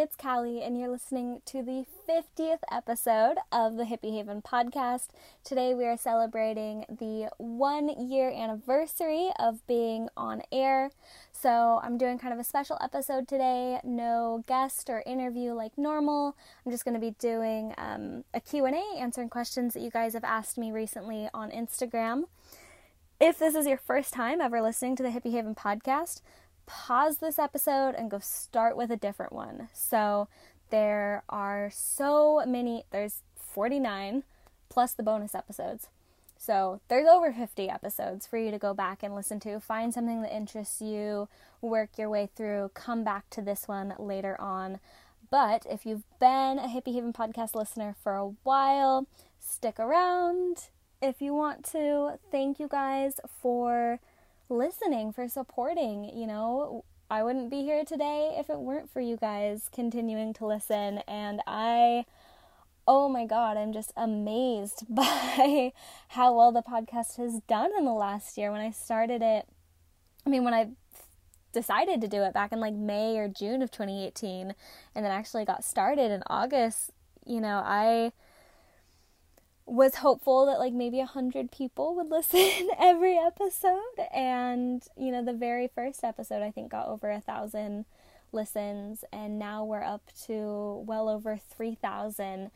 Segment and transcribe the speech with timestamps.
[0.00, 5.08] it's Callee, and you're listening to the 50th episode of the Hippie Haven podcast.
[5.42, 10.92] Today, we are celebrating the one year anniversary of being on air.
[11.32, 13.80] So, I'm doing kind of a special episode today.
[13.82, 16.36] No guest or interview like normal.
[16.64, 20.22] I'm just going to be doing um, a Q&A, answering questions that you guys have
[20.22, 22.26] asked me recently on Instagram.
[23.20, 26.20] If this is your first time ever listening to the Hippie Haven podcast,
[26.68, 29.68] pause this episode and go start with a different one.
[29.72, 30.28] So
[30.70, 34.22] there are so many, there's 49
[34.68, 35.88] plus the bonus episodes.
[36.36, 39.58] So there's over 50 episodes for you to go back and listen to.
[39.58, 41.28] Find something that interests you,
[41.60, 44.78] work your way through, come back to this one later on.
[45.30, 49.06] But if you've been a Hippie Haven podcast listener for a while,
[49.40, 50.68] stick around
[51.00, 52.18] if you want to.
[52.30, 54.00] Thank you guys for
[54.48, 56.04] listening, for supporting.
[56.04, 60.46] You know, I wouldn't be here today if it weren't for you guys continuing to
[60.46, 60.98] listen.
[61.08, 62.04] And I,
[62.86, 65.72] oh my God, I'm just amazed by
[66.08, 68.52] how well the podcast has done in the last year.
[68.52, 69.46] When I started it,
[70.26, 70.70] I mean, when I
[71.52, 74.54] decided to do it back in like May or June of 2018,
[74.94, 76.90] and then actually got started in August,
[77.24, 78.12] you know, I
[79.68, 83.80] was hopeful that like maybe a hundred people would listen every episode.
[84.12, 87.84] And you know the very first episode i think got over a thousand
[88.32, 89.04] listens.
[89.12, 92.50] And now we're up to well over 3000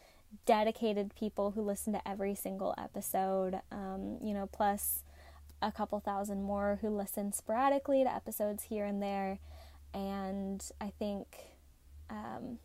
[0.47, 3.61] dedicated people who listen to every single episode.
[3.71, 5.03] Um, you know plus
[5.61, 9.39] a couple thousand more who listen sporadically to episodes here and there.
[9.95, 11.27] And i think
[12.11, 12.59] um,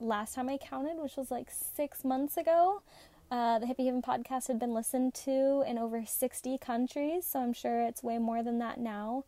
[0.00, 2.82] last time i counted which was like six months ago
[3.30, 7.52] uh, the Hippie Haven podcast had been listened to in over 60 countries, so I'm
[7.52, 9.24] sure it's way more than that now.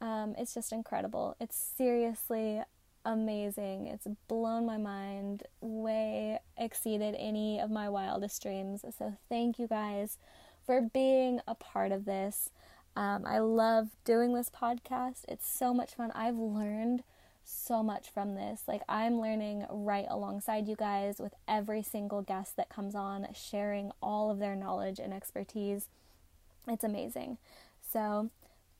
[0.00, 1.36] Um, it's just incredible.
[1.40, 2.62] It's seriously
[3.04, 3.86] amazing.
[3.86, 8.84] It's blown my mind, way exceeded any of my wildest dreams.
[8.96, 10.16] So, thank you guys
[10.64, 12.50] for being a part of this.
[12.96, 16.12] Um, I love doing this podcast, it's so much fun.
[16.14, 17.02] I've learned
[17.44, 18.62] so much from this.
[18.66, 23.92] Like, I'm learning right alongside you guys with every single guest that comes on, sharing
[24.02, 25.88] all of their knowledge and expertise.
[26.68, 27.38] It's amazing.
[27.92, 28.30] So,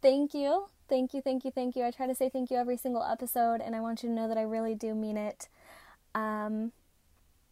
[0.03, 0.69] thank you.
[0.89, 1.85] Thank you, thank you, thank you.
[1.85, 4.29] I try to say thank you every single episode, and I want you to know
[4.29, 5.49] that I really do mean it.
[6.15, 6.73] Um,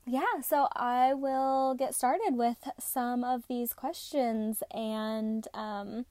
[0.06, 6.06] yeah, so I will get started with some of these questions and um,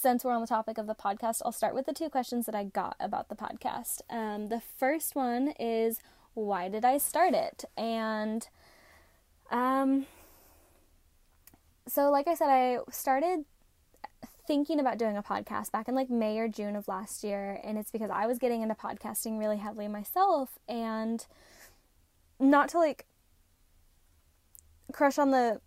[0.00, 2.54] since we're on the topic of the podcast, I'll start with the two questions that
[2.54, 4.00] I got about the podcast.
[4.08, 6.00] Um, the first one is,
[6.32, 7.66] why did I start it?
[7.76, 8.48] And
[9.50, 10.06] um,
[11.86, 13.44] so, like I said, I started
[14.46, 17.76] thinking about doing a podcast back in like May or June of last year, and
[17.76, 21.26] it's because I was getting into podcasting really heavily myself, and
[22.38, 23.04] not to like
[24.94, 25.60] crush on the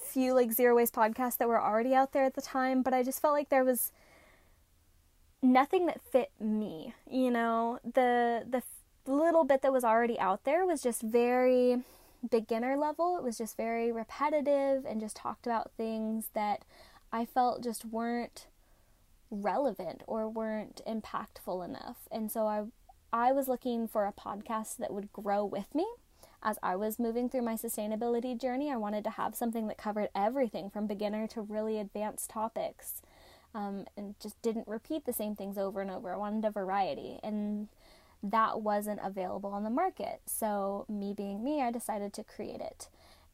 [0.00, 3.02] few like zero waste podcasts that were already out there at the time, but I
[3.02, 3.92] just felt like there was
[5.42, 6.94] nothing that fit me.
[7.10, 8.62] You know, the the
[9.10, 11.82] little bit that was already out there was just very
[12.28, 13.16] beginner level.
[13.16, 16.64] It was just very repetitive and just talked about things that
[17.12, 18.46] I felt just weren't
[19.30, 22.08] relevant or weren't impactful enough.
[22.10, 22.64] And so I
[23.12, 25.86] I was looking for a podcast that would grow with me
[26.42, 30.08] as I was moving through my sustainability journey, I wanted to have something that covered
[30.14, 33.02] everything from beginner to really advanced topics
[33.54, 36.12] um, and just didn't repeat the same things over and over.
[36.12, 37.68] I wanted a variety, and
[38.22, 40.22] that wasn't available on the market.
[40.26, 42.88] So, me being me, I decided to create it.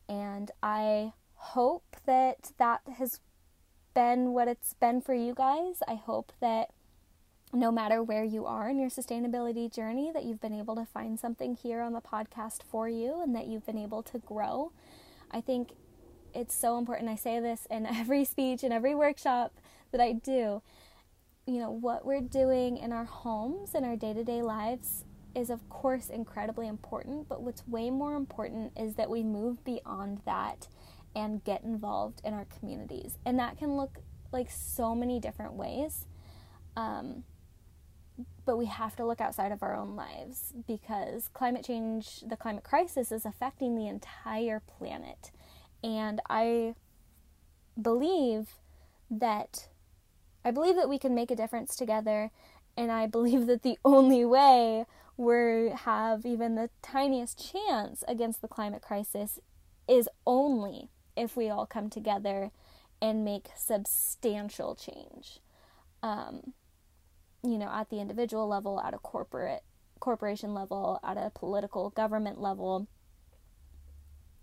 [0.09, 3.21] And I hope that that has
[3.95, 5.83] been what it's been for you guys.
[5.87, 6.71] I hope that
[7.53, 11.19] no matter where you are in your sustainability journey, that you've been able to find
[11.19, 14.73] something here on the podcast for you and that you've been able to grow.
[15.31, 15.73] I think
[16.35, 17.09] it's so important.
[17.09, 19.55] I say this in every speech and every workshop
[19.93, 20.63] that I do.
[21.47, 25.05] You know, what we're doing in our homes and our day to day lives
[25.35, 30.21] is, of course, incredibly important, but what's way more important is that we move beyond
[30.27, 30.69] that
[31.15, 33.17] and get involved in our communities.
[33.25, 33.99] And that can look
[34.31, 36.07] like so many different ways.
[36.77, 37.25] Um,
[38.49, 42.65] but we have to look outside of our own lives because climate change, the climate
[42.65, 45.33] crisis, is affecting the entire planet.
[45.85, 46.75] And I
[47.81, 48.55] believe
[49.11, 49.69] that
[50.47, 52.31] I believe that we can make a difference together,
[52.75, 54.87] and I believe that the only way
[55.19, 59.39] we have even the tiniest chance against the climate crisis
[59.87, 62.51] is only if we all come together
[63.03, 65.41] and make substantial change.
[66.03, 66.55] Um,
[67.43, 69.63] you know, at the individual level, at a corporate
[70.01, 72.87] corporation level, at a political government level,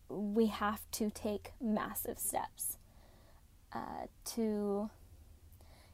[0.09, 2.77] we have to take massive steps
[3.73, 4.89] uh, to,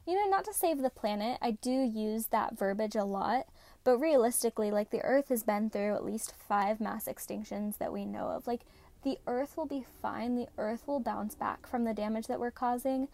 [0.06, 1.38] you know, not to save the planet.
[1.40, 3.46] I do use that verbiage a lot,
[3.84, 8.04] but realistically, like the Earth has been through at least five mass extinctions that we
[8.04, 8.46] know of.
[8.46, 8.62] Like
[9.02, 12.50] the Earth will be fine, the Earth will bounce back from the damage that we're
[12.50, 13.08] causing.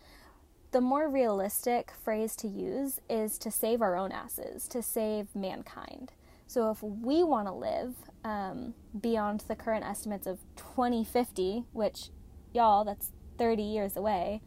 [0.70, 6.12] The more realistic phrase to use is to save our own asses, to save mankind.
[6.46, 12.10] So if we want to live um, beyond the current estimates of 2050, which,
[12.52, 14.42] y'all, that's 30 years away,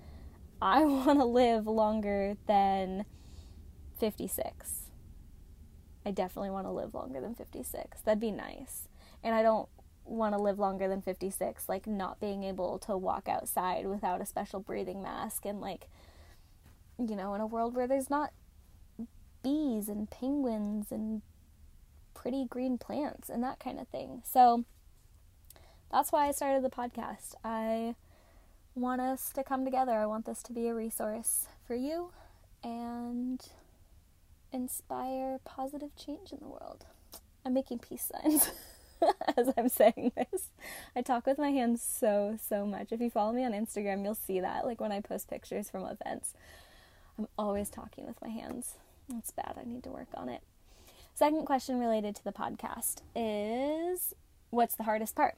[0.62, 3.06] I want to live longer than
[4.00, 4.92] 56.
[6.06, 8.02] I definitely want to live longer than 56.
[8.02, 8.88] That'd be nice.
[9.24, 9.70] And I don't
[10.06, 14.26] want to live longer than 56, like not being able to walk outside without a
[14.26, 15.88] special breathing mask and like,
[17.10, 18.32] you know, in a world where there's not
[19.44, 21.22] bees and penguins and
[22.14, 24.22] pretty green plants and that kind of thing.
[24.26, 24.66] So
[25.92, 27.34] that's why I started the podcast.
[27.44, 27.96] I
[28.76, 29.94] want us to come together.
[29.94, 32.12] I want this to be a resource for you
[32.64, 33.42] and
[34.52, 36.86] inspire positive change in the world.
[37.46, 38.52] I'm making peace signs
[39.38, 40.50] as I'm saying this.
[40.96, 42.92] I talk with my hands so, so much.
[42.92, 44.66] If you follow me on Instagram, you'll see that.
[44.66, 46.34] Like when I post pictures from events,
[47.18, 48.76] I'm always talking with my hands.
[49.10, 49.56] That's bad.
[49.60, 50.42] I need to work on it.
[51.14, 54.14] Second question related to the podcast is
[54.50, 55.36] what's the hardest part?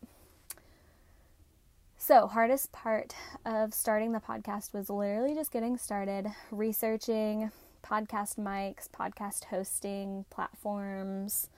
[1.98, 3.16] So, hardest part
[3.46, 11.50] of starting the podcast was literally just getting started, researching podcast mics, podcast hosting platforms,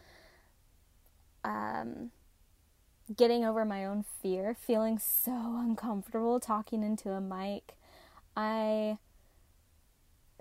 [1.43, 2.11] um,
[3.15, 7.75] getting over my own fear, feeling so uncomfortable talking into a mic.
[8.37, 8.97] I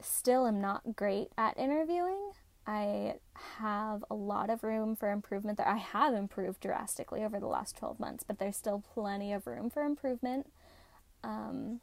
[0.05, 2.33] still am not great at interviewing.
[2.67, 3.15] I
[3.59, 5.69] have a lot of room for improvement there.
[5.69, 9.69] I have improved drastically over the last 12 months, but there's still plenty of room
[9.69, 10.51] for improvement.
[11.23, 11.81] Um,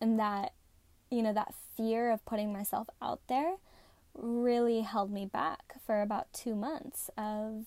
[0.00, 0.52] and that,
[1.10, 3.56] you know, that fear of putting myself out there
[4.14, 7.64] really held me back for about two months of,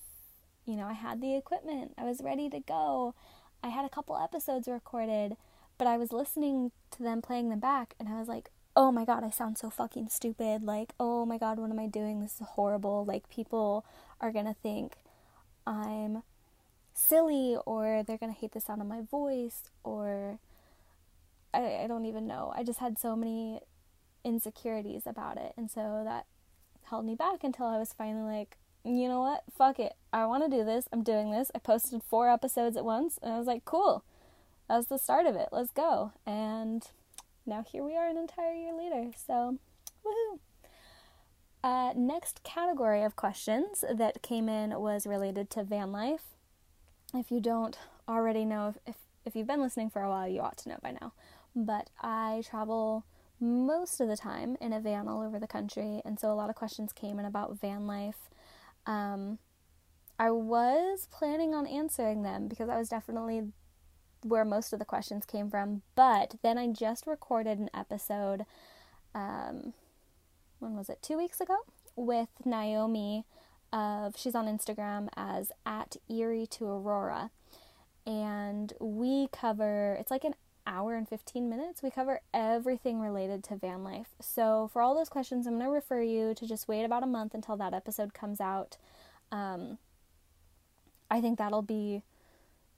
[0.65, 3.13] you know, I had the equipment, I was ready to go.
[3.61, 5.37] I had a couple episodes recorded,
[5.77, 9.05] but I was listening to them playing them back and I was like, oh my
[9.05, 10.63] god, I sound so fucking stupid.
[10.63, 12.21] Like, oh my god, what am I doing?
[12.21, 13.05] This is horrible.
[13.05, 13.85] Like, people
[14.19, 14.97] are gonna think
[15.65, 16.23] I'm
[16.93, 20.39] silly or they're gonna hate the sound of my voice or
[21.53, 22.53] I, I don't even know.
[22.55, 23.61] I just had so many
[24.23, 25.53] insecurities about it.
[25.57, 26.25] And so that
[26.85, 29.43] held me back until I was finally like, you know what?
[29.55, 29.93] Fuck it.
[30.11, 30.89] I want to do this.
[30.91, 31.51] I'm doing this.
[31.55, 34.03] I posted four episodes at once and I was like, cool.
[34.67, 35.49] That was the start of it.
[35.51, 36.13] Let's go.
[36.25, 36.87] And
[37.45, 39.12] now here we are an entire year later.
[39.16, 39.57] So,
[40.06, 40.40] woohoo!
[41.63, 46.24] Uh, next category of questions that came in was related to van life.
[47.13, 48.95] If you don't already know, if, if,
[49.25, 51.13] if you've been listening for a while, you ought to know by now.
[51.56, 53.06] But I travel
[53.40, 56.50] most of the time in a van all over the country, and so a lot
[56.50, 58.30] of questions came in about van life.
[58.86, 59.40] Um,
[60.19, 63.44] I was planning on answering them because I was definitely
[64.25, 65.81] where most of the questions came from.
[65.95, 68.45] But then I just recorded an episode,
[69.13, 69.73] um,
[70.59, 70.99] when was it?
[71.01, 71.57] Two weeks ago
[71.95, 73.25] with Naomi.
[73.71, 77.31] Of she's on Instagram as at Erie to Aurora,
[78.06, 81.83] and we cover it's like an hour and 15 minutes.
[81.83, 84.09] We cover everything related to van life.
[84.21, 87.07] So, for all those questions, I'm going to refer you to just wait about a
[87.07, 88.77] month until that episode comes out.
[89.31, 89.77] Um,
[91.09, 92.03] I think that'll be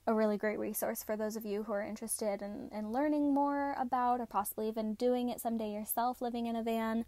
[0.06, 3.74] a really great resource for those of you who are interested in, in learning more
[3.78, 7.04] about or possibly even doing it someday yourself, living in a van.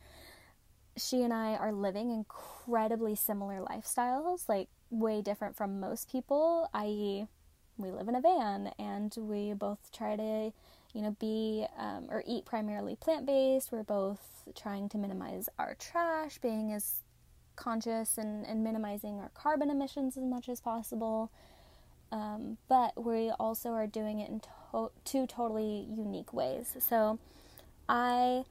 [0.97, 7.27] She and I are living incredibly similar lifestyles, like way different from most people, i.e.,
[7.77, 10.53] we live in a van and we both try to,
[10.93, 13.71] you know, be um, or eat primarily plant based.
[13.71, 17.03] We're both trying to minimize our trash, being as
[17.55, 21.31] conscious and, and minimizing our carbon emissions as much as possible.
[22.11, 26.77] Um, but we also are doing it in to- two totally unique ways.
[26.81, 27.19] So
[27.89, 28.45] I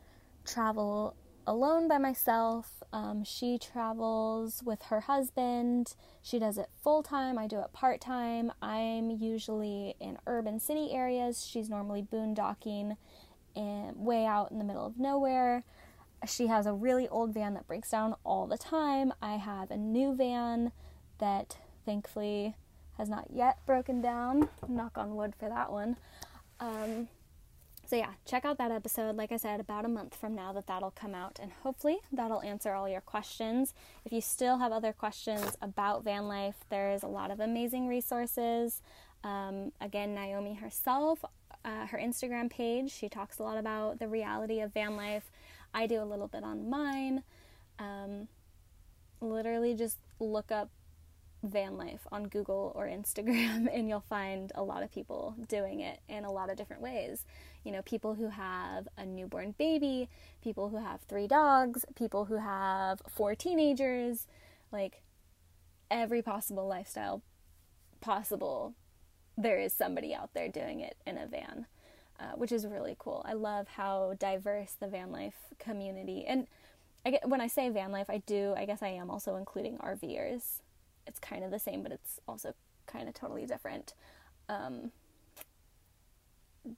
[0.46, 2.84] travel alone by myself.
[2.94, 5.96] Um, she travels with her husband.
[6.22, 7.38] She does it full time.
[7.38, 8.52] I do it part time.
[8.62, 11.46] I'm usually in urban city areas.
[11.46, 12.98] She's normally boondocking
[13.96, 15.64] way out in the middle of nowhere.
[16.26, 19.14] She has a really old van that breaks down all the time.
[19.22, 20.72] I have a new van
[21.20, 22.56] that thankfully
[22.98, 24.50] has not yet broken down.
[24.68, 25.98] Knock on wood for that one.
[26.60, 27.08] Um,
[27.88, 29.16] so yeah, check out that episode.
[29.16, 32.42] Like I said, about a month from now that that'll come out, and hopefully that'll
[32.42, 33.74] answer all your questions.
[34.04, 38.82] If you still have other questions about van life, there's a lot of amazing resources.
[39.24, 41.24] Um, again, Naomi herself,
[41.64, 45.32] uh, her Instagram page, she talks a lot about the reality of van life.
[45.74, 47.24] I do a little bit on mine.
[47.80, 48.28] Um,
[49.22, 50.70] literally, just look up
[51.48, 56.00] van life on Google or Instagram, and you'll find a lot of people doing it
[56.08, 57.26] in a lot of different ways.
[57.64, 60.10] You know, people who have a newborn baby,
[60.44, 64.28] people who have three dogs, people who have four teenagers,
[64.72, 65.02] like
[65.90, 67.22] every possible lifestyle
[68.00, 68.74] possible,
[69.38, 71.66] there is somebody out there doing it in a van.
[72.20, 73.24] Uh, which is really cool.
[73.30, 76.48] I love how diverse the van life community and
[77.08, 78.54] I get, when I say van life, I do.
[78.58, 80.60] I guess I am also including RVers
[81.08, 82.54] it's kind of the same, but it's also
[82.86, 83.94] kind of totally different.
[84.50, 84.92] Um,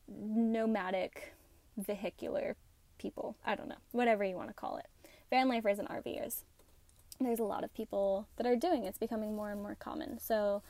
[0.08, 1.34] nomadic,
[1.78, 2.56] vehicular
[2.98, 3.36] people.
[3.46, 4.88] I don't know, whatever you want to call it.
[5.30, 6.44] Van lifers and RVers.
[7.20, 8.90] There's a lot of people that are doing it.
[8.90, 10.20] It's becoming more and more common.
[10.20, 10.62] So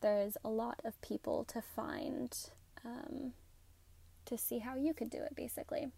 [0.00, 2.36] there's a lot of people to find
[2.84, 3.32] um,
[4.26, 5.88] to see how you could do it, basically.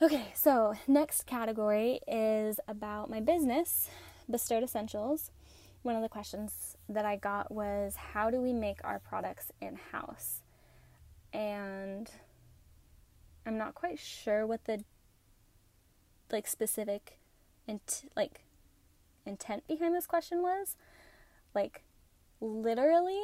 [0.00, 3.88] Okay, so next category is about my business,
[4.30, 5.30] Bestowed Essentials
[5.82, 9.78] one of the questions that I got was how do we make our products in
[9.92, 10.42] house?
[11.32, 12.10] And
[13.46, 14.84] I'm not quite sure what the
[16.30, 17.18] like specific
[17.66, 18.44] int- like
[19.24, 20.76] intent behind this question was.
[21.54, 21.84] Like
[22.40, 23.20] literally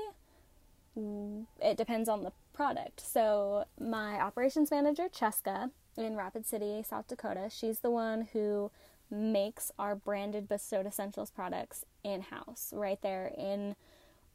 [1.61, 3.01] it depends on the product.
[3.01, 8.71] So my operations manager Cheska in Rapid City, South Dakota, she's the one who
[9.11, 13.77] makes our branded Bestowed Essentials products in house right there in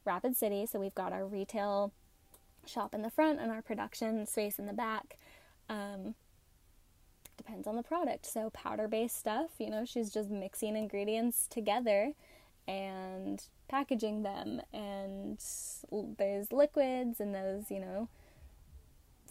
[0.04, 0.66] Rapid City.
[0.66, 1.92] So we've got our retail
[2.66, 5.18] shop in the front and our production space in the back.
[5.68, 6.14] Um,
[7.36, 8.26] depends on the product.
[8.26, 12.12] So powder based stuff, you know, she's just mixing ingredients together
[12.68, 14.60] and packaging them.
[14.72, 15.42] And
[16.18, 18.08] there's liquids and those, you know,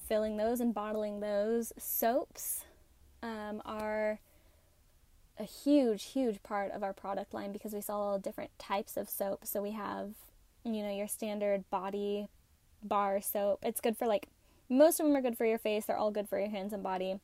[0.08, 1.72] filling those and bottling those.
[1.78, 2.66] Soaps
[3.22, 4.20] um, are
[5.40, 9.10] a huge, huge part of our product line because we sell all different types of
[9.10, 9.46] soap.
[9.46, 10.12] So we have,
[10.64, 12.28] you know, your standard body
[12.84, 13.60] bar soap.
[13.64, 14.28] It's good for like,
[14.70, 16.84] most of them are good for your face, they're all good for your hands and
[16.84, 17.20] body.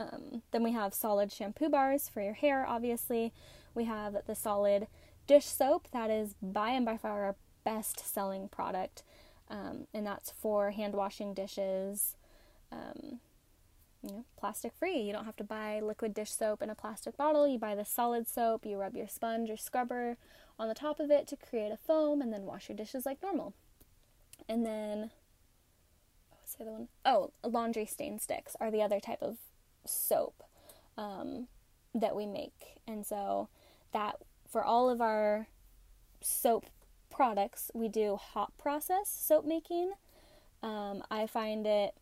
[0.00, 3.32] Um, then we have solid shampoo bars for your hair, obviously.
[3.74, 4.88] We have the solid
[5.26, 9.02] dish soap, that is by and by far our best selling product.
[9.48, 12.16] Um, and that's for hand washing dishes.
[12.70, 13.20] Um,
[14.02, 14.98] you know, plastic free.
[14.98, 17.46] You don't have to buy liquid dish soap in a plastic bottle.
[17.46, 20.16] You buy the solid soap, you rub your sponge or scrubber
[20.58, 23.22] on the top of it to create a foam and then wash your dishes like
[23.22, 23.54] normal.
[24.48, 25.10] And then
[26.32, 26.88] oh, what's the other one?
[27.04, 29.36] Oh, laundry stain sticks are the other type of
[29.86, 30.42] soap
[30.98, 31.46] um,
[31.94, 32.80] that we make.
[32.86, 33.48] And so
[33.92, 34.16] that
[34.48, 35.46] for all of our
[36.20, 36.66] soap
[37.10, 39.92] products, we do hot process soap making.
[40.62, 41.94] Um, I find it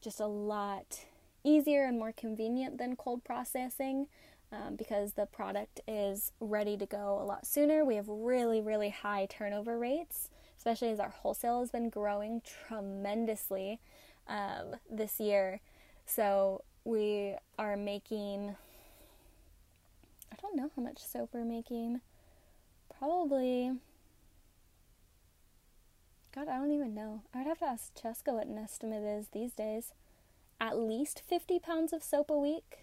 [0.00, 1.04] just a lot
[1.44, 4.06] easier and more convenient than cold processing
[4.52, 7.84] um, because the product is ready to go a lot sooner.
[7.84, 10.28] We have really, really high turnover rates,
[10.58, 13.80] especially as our wholesale has been growing tremendously
[14.28, 15.60] um, this year.
[16.06, 18.56] So we are making,
[20.32, 22.00] I don't know how much soap we're making.
[22.98, 23.72] Probably,
[26.34, 27.22] God, I don't even know.
[27.32, 29.92] I would have to ask Cheska what an estimate is these days
[30.60, 32.78] at least 50 pounds of soap a week.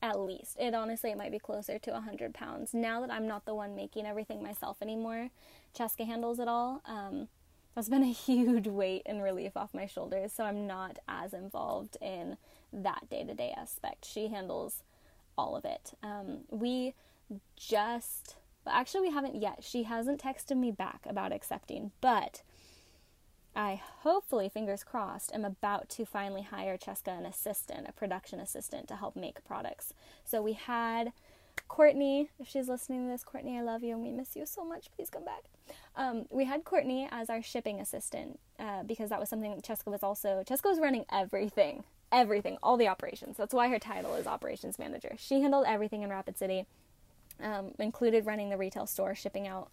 [0.00, 0.56] At least.
[0.60, 2.72] It honestly, it might be closer to 100 pounds.
[2.72, 5.30] Now that I'm not the one making everything myself anymore,
[5.76, 6.82] Cheska handles it all.
[6.84, 7.28] Um,
[7.74, 11.96] that's been a huge weight and relief off my shoulders, so I'm not as involved
[12.00, 12.36] in
[12.72, 14.04] that day to day aspect.
[14.04, 14.82] She handles
[15.36, 15.94] all of it.
[16.02, 16.94] Um, we
[17.56, 19.62] just, well, actually, we haven't yet.
[19.62, 22.42] She hasn't texted me back about accepting, but
[23.58, 28.86] I hopefully, fingers crossed, am about to finally hire Cheska an assistant, a production assistant
[28.86, 29.92] to help make products.
[30.24, 31.12] So we had
[31.66, 34.64] Courtney, if she's listening to this, Courtney, I love you and we miss you so
[34.64, 34.92] much.
[34.94, 35.42] Please come back.
[35.96, 40.04] Um, we had Courtney as our shipping assistant uh, because that was something Cheska was
[40.04, 43.36] also, Cheska was running everything, everything, all the operations.
[43.36, 45.16] That's why her title is operations manager.
[45.18, 46.64] She handled everything in Rapid City,
[47.42, 49.68] um, included running the retail store, shipping out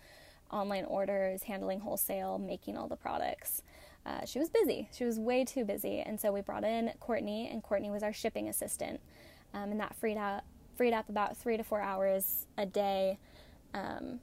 [0.52, 3.62] online orders, handling wholesale, making all the products.
[4.06, 4.88] Uh, she was busy.
[4.94, 8.14] She was way too busy, and so we brought in Courtney, and Courtney was our
[8.14, 9.00] shipping assistant,
[9.54, 13.18] um, and that freed up freed up about three to four hours a day
[13.74, 14.20] um,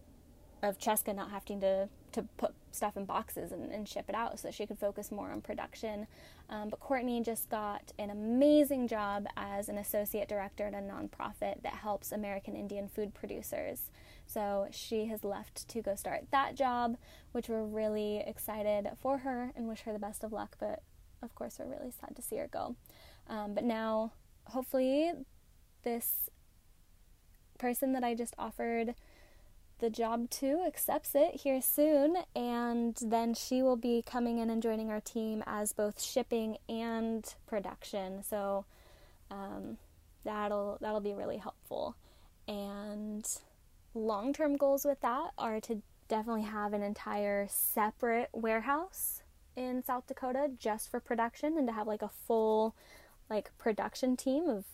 [0.62, 4.38] of Cheska not having to to put stuff in boxes and, and ship it out
[4.38, 6.06] so that she could focus more on production.
[6.50, 11.62] Um, but Courtney just got an amazing job as an associate director at a nonprofit
[11.62, 13.90] that helps American Indian food producers.
[14.32, 16.96] So she has left to go start that job,
[17.32, 20.56] which we're really excited for her and wish her the best of luck.
[20.58, 20.82] But
[21.22, 22.76] of course, we're really sad to see her go.
[23.28, 24.12] Um, but now,
[24.46, 25.12] hopefully,
[25.82, 26.30] this
[27.58, 28.94] person that I just offered
[29.78, 34.62] the job to accepts it here soon, and then she will be coming in and
[34.62, 38.22] joining our team as both shipping and production.
[38.22, 38.64] So
[39.30, 39.78] um,
[40.24, 41.96] that'll that'll be really helpful.
[42.48, 43.26] And
[43.94, 49.22] long term goals with that are to definitely have an entire separate warehouse
[49.56, 52.74] in South Dakota just for production and to have like a full
[53.28, 54.64] like production team of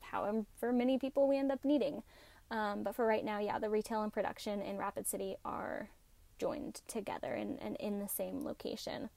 [0.00, 2.02] however many people we end up needing.
[2.50, 5.90] Um, but for right now, yeah, the retail and production in Rapid City are
[6.38, 9.10] joined together and, and in the same location.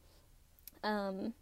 [0.83, 1.33] Um,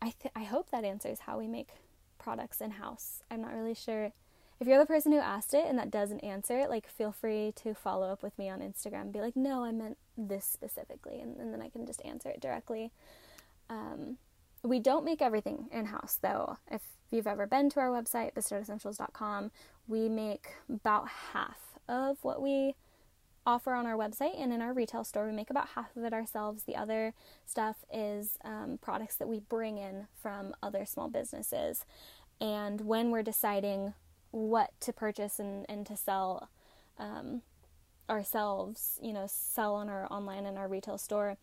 [0.00, 1.70] I th- I hope that answers how we make
[2.18, 3.22] products in house.
[3.30, 4.12] I'm not really sure.
[4.58, 7.52] If you're the person who asked it and that doesn't answer it, like feel free
[7.56, 9.12] to follow up with me on Instagram.
[9.12, 12.40] Be like, no, I meant this specifically, and, and then I can just answer it
[12.40, 12.90] directly.
[13.68, 14.16] Um,
[14.62, 16.56] we don't make everything in house though.
[16.70, 19.50] If you've ever been to our website, bestowedessentials.com,
[19.86, 21.58] we make about half
[21.88, 22.74] of what we
[23.46, 25.26] offer on our website and in our retail store.
[25.26, 26.64] We make about half of it ourselves.
[26.64, 31.84] The other stuff is um, products that we bring in from other small businesses.
[32.40, 33.94] And when we're deciding
[34.36, 36.50] what to purchase and, and to sell
[36.98, 37.40] um,
[38.10, 41.38] ourselves, you know, sell on our online and our retail store,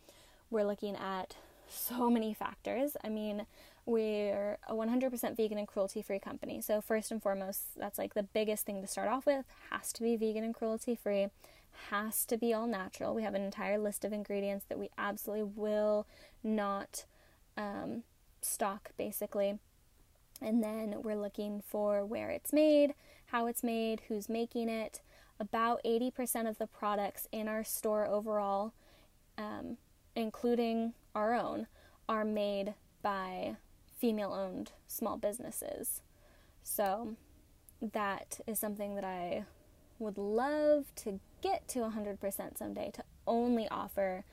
[0.52, 1.36] we're looking at
[1.68, 2.96] so many factors.
[3.04, 3.48] I mean,
[3.88, 6.62] we're a 100% vegan and cruelty free company.
[6.62, 10.04] So, first and foremost, that's like the biggest thing to start off with has to
[10.04, 11.28] be vegan and cruelty free,
[11.90, 13.16] has to be all natural.
[13.16, 16.06] We have an entire list of ingredients that we absolutely will
[16.44, 17.06] not
[17.58, 18.04] um,
[18.42, 19.58] stock, basically.
[20.44, 22.94] And then we're looking for where it's made,
[23.28, 25.02] how it's made, who's making it.
[25.40, 28.74] About 80% of the products in our store overall,
[29.38, 29.78] um,
[30.16, 31.67] including our own,
[32.08, 33.56] are made by
[33.98, 36.02] female owned small businesses.
[36.63, 37.15] So
[37.82, 39.46] that is something that I
[40.00, 44.24] would love to get to 100% someday to only offer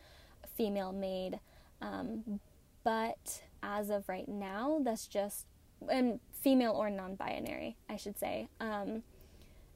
[0.56, 1.40] female made.
[1.80, 2.40] Um,
[2.84, 5.46] but as of right now, that's just,
[5.88, 8.48] and female or non binary, I should say.
[8.60, 9.02] Um,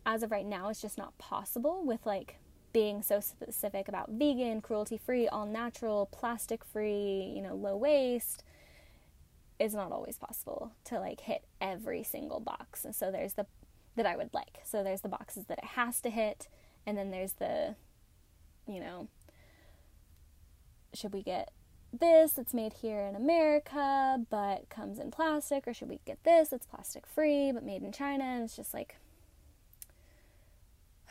[0.07, 2.39] as of right now, it's just not possible with like
[2.73, 8.43] being so specific about vegan, cruelty free, all natural, plastic free, you know, low waste
[9.59, 12.85] is not always possible to like hit every single box.
[12.93, 13.47] So there's the
[13.97, 14.61] that I would like.
[14.65, 16.49] So there's the boxes that it has to hit,
[16.85, 17.77] and then there's the,
[18.67, 19.09] you know,
[20.93, 21.53] should we get
[22.01, 26.53] this It's made here in America but comes in plastic, or should we get this
[26.53, 28.25] It's plastic free but made in China?
[28.25, 28.97] And it's just like,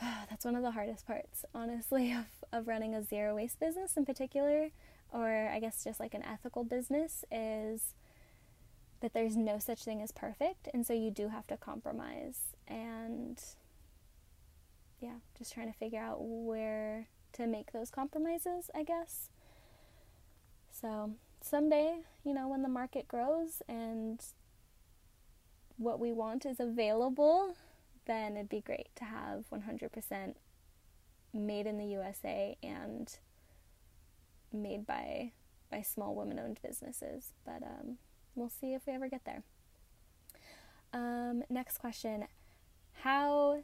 [0.00, 4.04] that's one of the hardest parts, honestly, of, of running a zero waste business in
[4.04, 4.70] particular,
[5.12, 7.94] or I guess just like an ethical business, is
[9.00, 12.40] that there's no such thing as perfect, and so you do have to compromise.
[12.66, 13.42] And
[15.00, 19.28] yeah, just trying to figure out where to make those compromises, I guess.
[20.84, 24.22] So someday, you know, when the market grows and
[25.78, 27.56] what we want is available,
[28.04, 30.34] then it'd be great to have 100%
[31.32, 33.16] made in the USA and
[34.52, 35.32] made by
[35.70, 37.32] by small women-owned businesses.
[37.46, 37.96] But um,
[38.34, 39.42] we'll see if we ever get there.
[40.92, 42.26] Um, next question:
[43.00, 43.62] How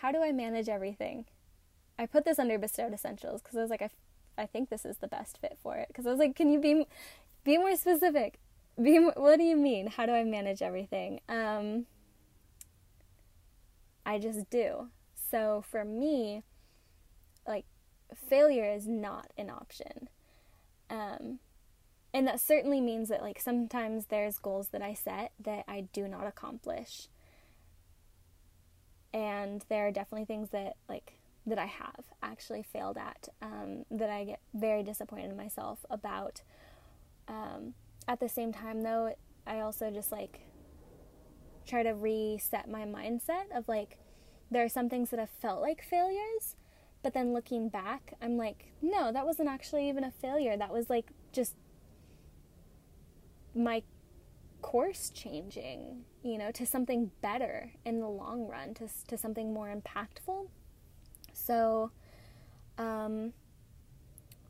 [0.00, 1.26] how do I manage everything?
[1.98, 3.90] I put this under bestowed essentials because I was like, I,
[4.38, 5.88] I think this is the best fit for it.
[5.88, 6.86] Because I was like, can you be
[7.44, 8.38] be more specific?
[8.80, 9.88] Be more, what do you mean?
[9.88, 11.20] How do I manage everything?
[11.28, 11.86] Um,
[14.06, 14.88] I just do.
[15.30, 16.42] So for me,
[17.46, 17.64] like
[18.14, 20.08] failure is not an option.
[20.90, 21.40] Um,
[22.14, 26.08] and that certainly means that like sometimes there's goals that I set that I do
[26.08, 27.08] not accomplish.
[29.12, 31.17] And there are definitely things that like
[31.48, 36.42] that I have actually failed at um, that I get very disappointed in myself about.
[37.26, 37.74] Um,
[38.06, 39.14] at the same time, though,
[39.46, 40.40] I also just like
[41.66, 43.98] try to reset my mindset of like
[44.50, 46.56] there are some things that have felt like failures,
[47.02, 50.56] but then looking back, I'm like, no, that wasn't actually even a failure.
[50.56, 51.54] That was like just
[53.54, 53.82] my
[54.62, 59.74] course changing, you know, to something better in the long run, to, to something more
[59.74, 60.48] impactful.
[61.46, 61.90] So,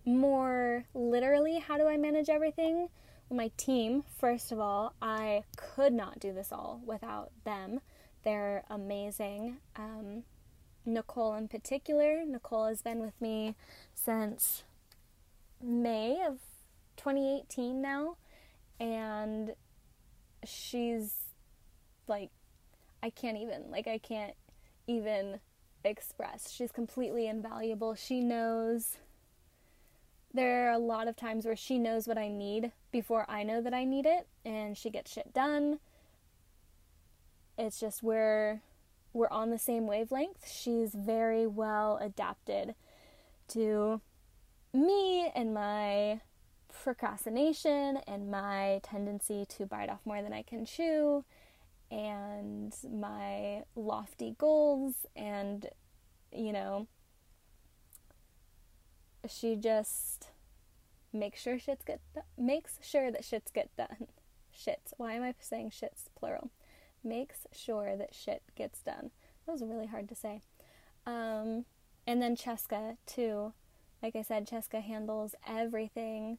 [0.09, 2.89] more literally, how do I manage everything?
[3.29, 7.81] Well, my team, first of all, I could not do this all without them.
[8.25, 9.59] They're amazing.
[9.77, 10.25] Um,
[10.85, 13.55] Nicole, in particular, Nicole has been with me
[13.95, 14.65] since
[15.63, 16.39] May of
[16.97, 18.17] 2018 now,
[18.81, 19.55] and
[20.45, 21.13] she's
[22.07, 22.31] like,
[23.03, 24.35] I can't even, like, I can't
[24.87, 25.41] even
[25.85, 26.51] express.
[26.51, 27.95] She's completely invaluable.
[27.95, 28.99] She knows.
[30.33, 33.63] There are a lot of times where she knows what I need before I know
[33.63, 35.79] that I need it, and she gets shit done.
[37.57, 38.61] It's just we're
[39.13, 40.49] we're on the same wavelength.
[40.51, 42.75] She's very well adapted
[43.49, 44.01] to
[44.73, 46.21] me and my
[46.73, 51.25] procrastination and my tendency to bite off more than I can chew
[51.91, 55.67] and my lofty goals and
[56.33, 56.87] you know
[59.29, 60.29] she just
[61.13, 64.07] makes sure shits get done, makes sure that shits get done.
[64.57, 66.51] Shits why am i saying shits plural?
[67.05, 69.11] Makes sure that shit gets done.
[69.47, 70.41] That was really hard to say.
[71.07, 71.65] Um,
[72.07, 73.53] and then cheska too.
[74.03, 76.39] Like i said cheska handles everything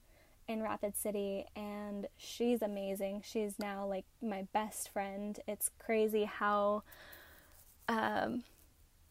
[0.49, 3.21] in Rapid City, and she's amazing.
[3.23, 5.39] She's now like my best friend.
[5.47, 6.83] It's crazy how
[7.87, 8.43] um,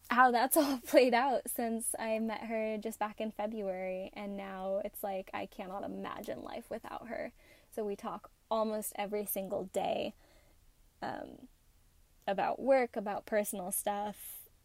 [0.09, 4.81] how that's all played out since I met her just back in February, and now
[4.83, 7.31] it's like I cannot imagine life without her.
[7.73, 10.13] So we talk almost every single day
[11.01, 11.47] um,
[12.27, 14.17] about work, about personal stuff,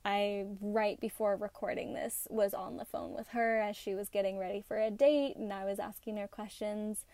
[0.04, 4.38] I, right before recording this, was on the phone with her as she was getting
[4.38, 7.04] ready for a date, and I was asking her questions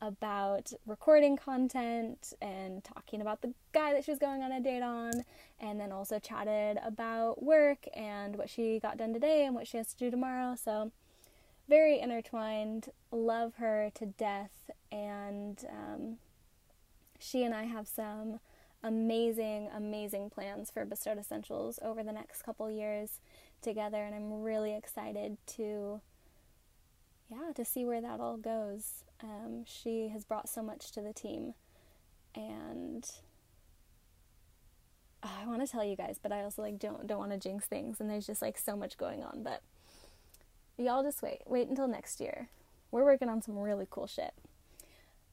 [0.00, 4.82] about recording content and talking about the guy that she was going on a date
[4.82, 5.24] on,
[5.58, 9.78] and then also chatted about work and what she got done today and what she
[9.78, 10.54] has to do tomorrow.
[10.62, 10.92] So,
[11.66, 12.90] very intertwined.
[13.10, 16.16] Love her to death, and um,
[17.18, 18.40] she and I have some
[18.84, 23.20] amazing, amazing plans for Bestowed Essentials over the next couple years
[23.62, 26.02] together, and I'm really excited to,
[27.30, 29.04] yeah, to see where that all goes.
[29.22, 31.54] Um, she has brought so much to the team,
[32.34, 33.10] and
[35.22, 37.38] oh, I want to tell you guys, but I also like don't don't want to
[37.38, 39.42] jinx things, and there's just like so much going on.
[39.42, 39.62] But
[40.76, 42.50] y'all just wait, wait until next year.
[42.90, 44.34] We're working on some really cool shit.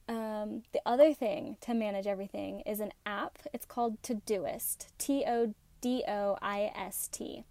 [0.08, 3.38] Um, the other thing to manage everything is an app.
[3.52, 4.86] It's called Todoist.
[4.98, 7.44] T O D O I S T.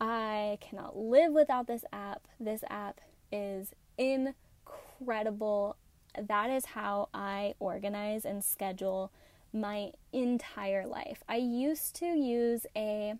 [0.00, 2.26] I cannot live without this app.
[2.38, 5.76] This app is incredible.
[6.18, 9.12] That is how I organize and schedule
[9.52, 11.22] my entire life.
[11.28, 13.14] I used to use a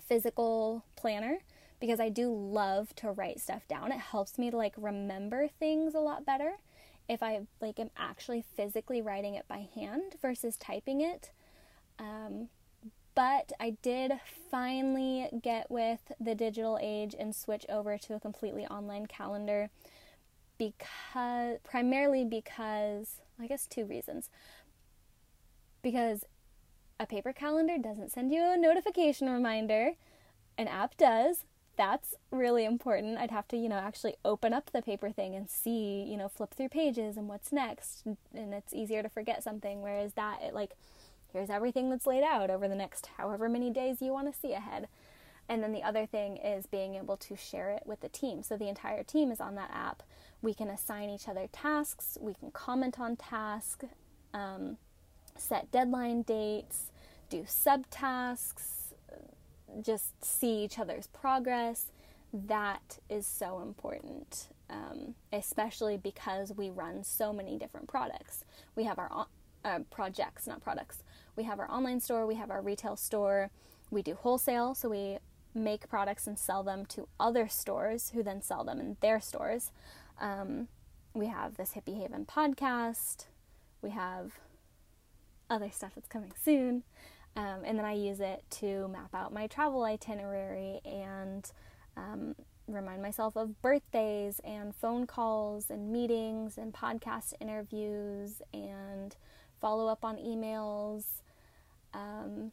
[0.00, 1.38] physical planner
[1.80, 3.90] because I do love to write stuff down.
[3.90, 6.54] It helps me to like remember things a lot better
[7.08, 11.30] if I like am actually physically writing it by hand versus typing it.
[11.98, 12.48] Um,
[13.14, 14.12] but I did
[14.50, 19.70] finally get with the digital age and switch over to a completely online calendar
[20.58, 24.30] because primarily because I guess two reasons.
[25.82, 26.24] Because
[26.98, 29.92] a paper calendar doesn't send you a notification reminder,
[30.58, 31.44] an app does,
[31.76, 33.18] that's really important.
[33.18, 36.28] I'd have to, you know, actually open up the paper thing and see, you know,
[36.28, 38.04] flip through pages and what's next.
[38.06, 39.82] And it's easier to forget something.
[39.82, 40.72] Whereas that, it like,
[41.32, 44.52] here's everything that's laid out over the next however many days you want to see
[44.52, 44.88] ahead.
[45.48, 48.42] And then the other thing is being able to share it with the team.
[48.42, 50.02] So the entire team is on that app.
[50.42, 53.86] We can assign each other tasks, we can comment on tasks,
[54.34, 54.76] um,
[55.36, 56.90] set deadline dates,
[57.30, 58.75] do subtasks
[59.82, 61.92] just see each other's progress.
[62.32, 68.44] That is so important, um, especially because we run so many different products.
[68.74, 69.26] We have our
[69.64, 71.02] uh, projects, not products.
[71.36, 73.50] We have our online store, we have our retail store,
[73.90, 75.18] we do wholesale, so we
[75.54, 79.72] make products and sell them to other stores who then sell them in their stores.
[80.20, 80.68] Um,
[81.14, 83.26] we have this Hippie Haven podcast.
[83.80, 84.32] We have
[85.48, 86.82] other stuff that's coming soon.
[87.36, 91.50] Um, and then I use it to map out my travel itinerary and
[91.96, 92.34] um,
[92.66, 99.14] remind myself of birthdays and phone calls and meetings and podcast interviews and
[99.60, 101.04] follow up on emails.
[101.92, 102.52] Um,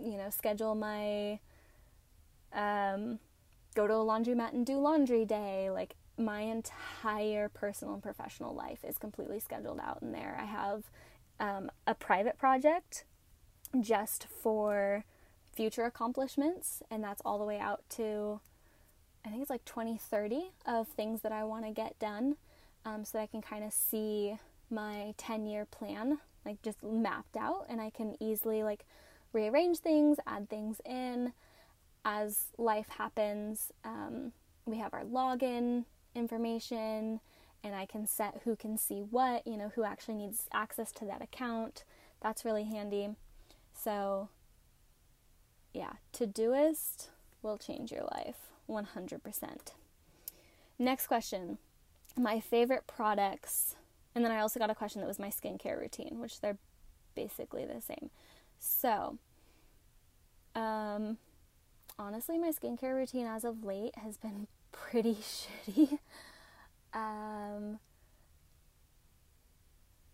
[0.00, 1.38] you know, schedule my
[2.52, 3.20] um,
[3.74, 5.70] go to a laundromat and do laundry day.
[5.70, 10.36] Like my entire personal and professional life is completely scheduled out in there.
[10.40, 10.84] I have
[11.40, 13.04] um, a private project
[13.80, 15.04] just for
[15.54, 18.40] future accomplishments, and that's all the way out to
[19.24, 22.36] I think it's like 2030 of things that I want to get done
[22.84, 24.36] um, so that I can kind of see
[24.70, 28.84] my 10 year plan like just mapped out and I can easily like
[29.32, 31.32] rearrange things, add things in
[32.04, 33.72] as life happens.
[33.82, 34.32] Um,
[34.66, 35.84] we have our login
[36.14, 37.20] information
[37.62, 41.06] and I can set who can see what, you know, who actually needs access to
[41.06, 41.84] that account.
[42.20, 43.16] That's really handy.
[43.74, 44.28] So,
[45.72, 47.08] yeah, Todoist
[47.42, 49.20] will change your life 100%.
[50.78, 51.58] Next question
[52.16, 53.76] My favorite products.
[54.14, 56.58] And then I also got a question that was my skincare routine, which they're
[57.16, 58.10] basically the same.
[58.60, 59.18] So,
[60.54, 61.18] um,
[61.98, 65.98] honestly, my skincare routine as of late has been pretty shitty.
[66.92, 67.80] Um,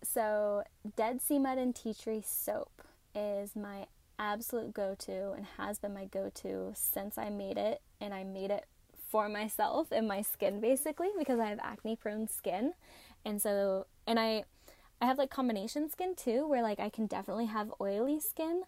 [0.03, 0.63] so,
[0.95, 2.81] Dead Sea Mud and Tea Tree soap
[3.15, 3.85] is my
[4.19, 7.81] absolute go to and has been my go to since I made it.
[7.99, 8.65] And I made it
[9.09, 12.73] for myself and my skin basically because I have acne prone skin.
[13.25, 14.45] And so, and I,
[15.01, 18.63] I have like combination skin too, where like I can definitely have oily skin.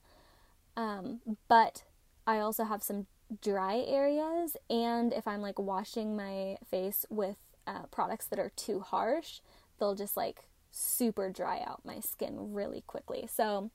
[0.76, 1.84] Um, but
[2.26, 3.08] I also have some
[3.42, 4.58] dry areas.
[4.70, 9.40] And if I'm like washing my face with uh, products that are too harsh,
[9.80, 13.28] they'll just like super dry out my skin really quickly.
[13.32, 13.72] So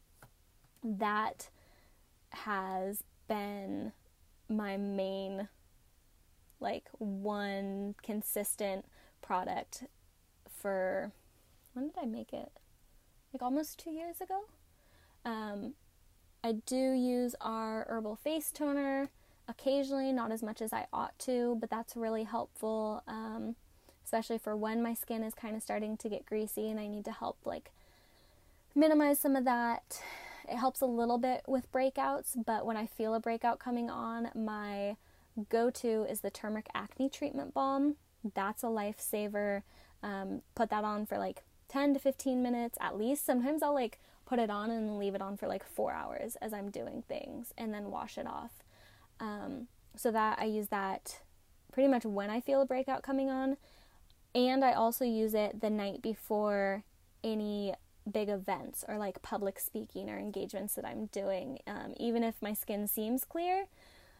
[0.83, 1.49] that
[2.31, 3.93] has been
[4.49, 5.49] my main
[6.61, 8.85] like one consistent
[9.21, 9.85] product
[10.51, 11.13] for
[11.75, 12.51] when did I make it?
[13.33, 14.41] Like almost two years ago.
[15.25, 15.75] Um,
[16.43, 19.11] I do use our herbal face toner
[19.49, 23.57] occasionally, not as much as I ought to, but that's really helpful, um,
[24.05, 27.05] especially for when my skin is kind of starting to get greasy and I need
[27.07, 27.71] to help like
[28.75, 30.01] minimize some of that.
[30.51, 34.31] It helps a little bit with breakouts, but when I feel a breakout coming on,
[34.35, 34.97] my
[35.49, 37.97] go to is the turmeric acne treatment balm.
[38.35, 39.63] That's a lifesaver.
[40.03, 43.25] Um, put that on for like 10 to 15 minutes at least.
[43.25, 46.53] Sometimes I'll like put it on and leave it on for like four hours as
[46.53, 48.63] I'm doing things and then wash it off.
[49.21, 51.21] Um, so that I use that
[51.73, 53.57] pretty much when I feel a breakout coming on.
[54.35, 56.85] And I also use it the night before
[57.25, 57.75] any
[58.13, 61.59] big events or like public speaking or engagements that I'm doing.
[61.67, 63.67] Um, even if my skin seems clear,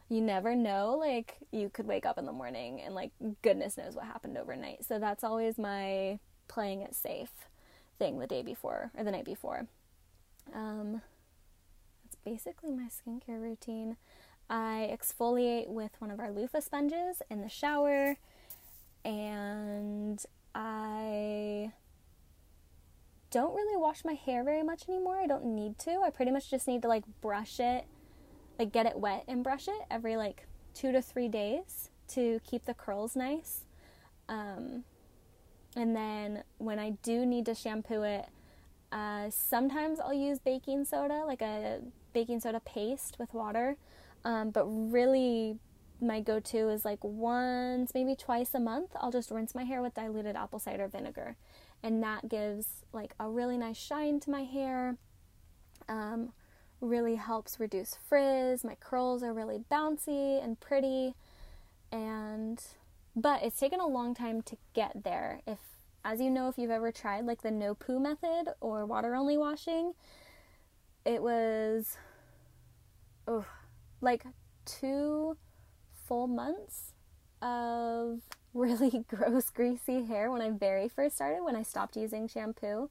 [0.09, 0.97] you never know.
[0.99, 4.85] Like, you could wake up in the morning and, like, goodness knows what happened overnight.
[4.85, 7.31] So, that's always my playing it safe
[7.99, 9.67] thing the day before or the night before.
[10.53, 11.01] Um,
[12.03, 13.97] that's basically my skincare routine.
[14.49, 18.17] I exfoliate with one of our loofah sponges in the shower,
[19.05, 20.25] and
[20.55, 21.71] I
[23.31, 25.19] don't really wash my hair very much anymore.
[25.19, 26.01] I don't need to.
[26.05, 27.85] I pretty much just need to like brush it
[28.59, 32.65] like get it wet and brush it every like two to three days to keep
[32.65, 33.61] the curls nice.
[34.27, 34.83] Um,
[35.75, 38.25] and then when I do need to shampoo it,
[38.91, 41.79] uh, sometimes I'll use baking soda, like a
[42.11, 43.77] baking soda paste with water.
[44.25, 45.57] Um, but really,
[46.01, 49.81] my go to is like once, maybe twice a month, I'll just rinse my hair
[49.81, 51.37] with diluted apple cider vinegar.
[51.81, 54.97] And that gives like a really nice shine to my hair.
[55.87, 56.33] Um,
[56.81, 58.63] really helps reduce frizz.
[58.63, 61.15] My curls are really bouncy and pretty.
[61.91, 62.61] And
[63.15, 65.41] but it's taken a long time to get there.
[65.47, 65.59] If
[66.05, 69.37] as you know if you've ever tried like the no poo method or water only
[69.37, 69.93] washing,
[71.05, 71.97] it was
[73.27, 73.45] oh
[74.01, 74.23] like
[74.65, 75.35] 2
[75.91, 76.93] full months
[77.41, 78.19] of
[78.53, 82.89] really gross greasy hair when I very first started when I stopped using shampoo.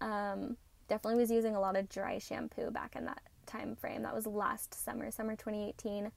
[0.00, 0.56] Um,
[0.88, 4.02] definitely was using a lot of dry shampoo back in that time frame.
[4.02, 6.10] That was last summer, summer 2018.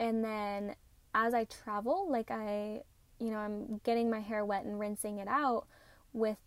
[0.00, 0.74] And then
[1.14, 2.82] as I travel, like I,
[3.18, 5.66] you know, I'm getting my hair wet and rinsing it out
[6.12, 6.38] with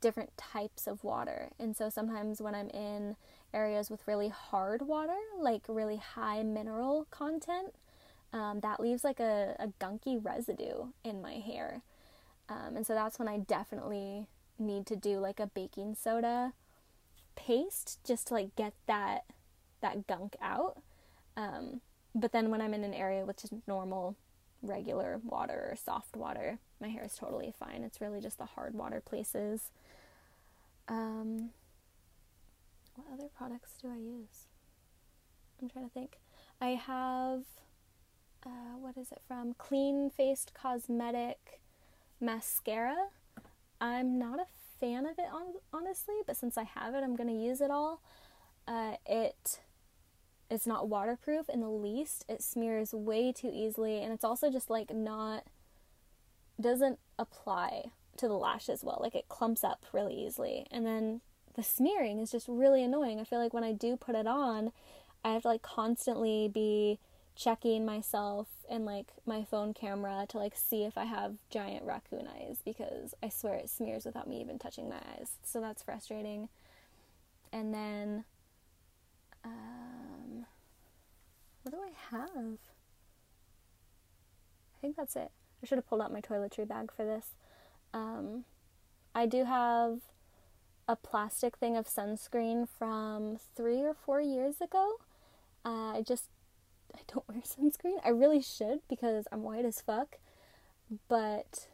[0.00, 1.50] different types of water.
[1.58, 3.16] And so sometimes when I'm in
[3.52, 7.74] areas with really hard water, like really high mineral content,
[8.34, 11.80] um, that leaves like a, a gunky residue in my hair.
[12.50, 14.26] Um, and so that's when I definitely
[14.58, 16.52] need to do like a baking soda
[17.36, 19.24] paste just to like get that
[19.80, 20.82] that gunk out.
[21.36, 21.80] Um,
[22.14, 24.16] but then when I'm in an area with just normal,
[24.62, 27.82] regular water or soft water, my hair is totally fine.
[27.82, 29.70] It's really just the hard water places.
[30.88, 31.50] Um,
[32.94, 34.46] what other products do I use?
[35.60, 36.18] I'm trying to think.
[36.60, 37.42] I have,
[38.46, 39.54] uh, what is it from?
[39.54, 41.60] Clean Faced Cosmetic
[42.20, 43.08] Mascara.
[43.80, 44.46] I'm not a
[44.80, 47.70] fan of it on, honestly, but since I have it, I'm going to use it
[47.70, 48.00] all.
[48.66, 48.94] Uh,
[50.54, 52.24] it's not waterproof in the least.
[52.28, 55.44] It smears way too easily and it's also just like not
[56.60, 58.98] doesn't apply to the lash as well.
[59.00, 60.66] Like it clumps up really easily.
[60.70, 61.20] And then
[61.54, 63.18] the smearing is just really annoying.
[63.18, 64.70] I feel like when I do put it on,
[65.24, 66.98] I have to like constantly be
[67.36, 72.28] checking myself and like my phone camera to like see if I have giant raccoon
[72.28, 75.32] eyes because I swear it smears without me even touching my eyes.
[75.42, 76.48] So that's frustrating.
[77.52, 78.24] And then
[79.44, 80.46] um
[81.62, 82.58] what do I have?
[84.76, 85.30] I think that's it.
[85.62, 87.30] I should have pulled out my toiletry bag for this.
[87.92, 88.44] Um
[89.14, 90.00] I do have
[90.86, 94.96] a plastic thing of sunscreen from 3 or 4 years ago.
[95.64, 96.28] Uh, I just
[96.94, 97.98] I don't wear sunscreen.
[98.04, 100.16] I really should because I'm white as fuck.
[101.08, 101.68] But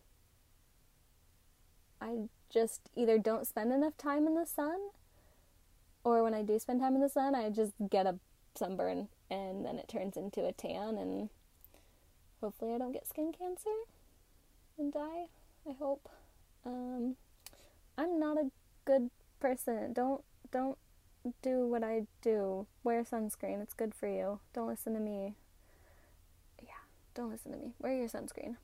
[2.00, 4.78] I just either don't spend enough time in the sun
[6.04, 8.16] or when I do spend time in the sun, I just get a
[8.54, 11.28] sunburn and then it turns into a tan and
[12.40, 13.70] hopefully I don't get skin cancer
[14.78, 15.26] and die.
[15.68, 16.09] I hope.
[16.64, 17.16] Um,
[17.98, 18.50] I'm not a
[18.85, 19.92] good person.
[19.92, 20.78] Don't don't
[21.42, 22.66] do what I do.
[22.83, 23.62] Wear sunscreen.
[23.62, 24.40] It's good for you.
[24.52, 25.35] Don't listen to me.
[26.62, 27.74] Yeah, don't listen to me.
[27.78, 28.56] Wear your sunscreen.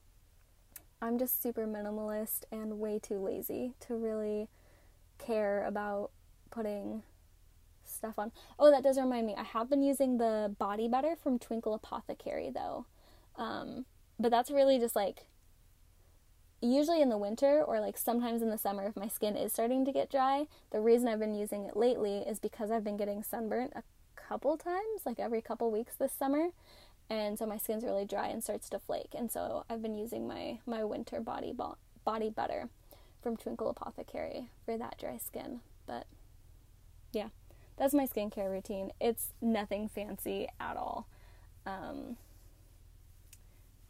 [1.01, 4.49] I'm just super minimalist and way too lazy to really
[5.19, 6.11] care about
[6.51, 7.03] putting
[7.85, 8.33] stuff on.
[8.59, 9.35] Oh, that does remind me.
[9.37, 12.87] I have been using the body butter from Twinkle Apothecary though.
[13.37, 13.85] Um,
[14.19, 15.27] but that's really just like
[16.61, 19.85] usually in the winter or like sometimes in the summer if my skin is starting
[19.85, 23.23] to get dry the reason i've been using it lately is because i've been getting
[23.23, 23.83] sunburnt a
[24.17, 26.49] couple times like every couple weeks this summer
[27.09, 30.27] and so my skin's really dry and starts to flake and so i've been using
[30.27, 32.69] my my winter body bo- body butter
[33.23, 36.07] from twinkle apothecary for that dry skin but
[37.13, 37.29] yeah
[37.77, 38.91] that's my skincare routine.
[39.01, 41.07] It's nothing fancy at all.
[41.67, 42.17] Um,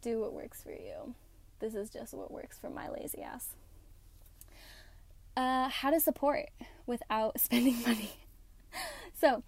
[0.01, 1.15] do what works for you
[1.59, 3.55] this is just what works for my lazy ass.
[5.35, 6.49] Uh, how to support
[6.85, 8.11] without spending money.
[9.13, 9.43] so,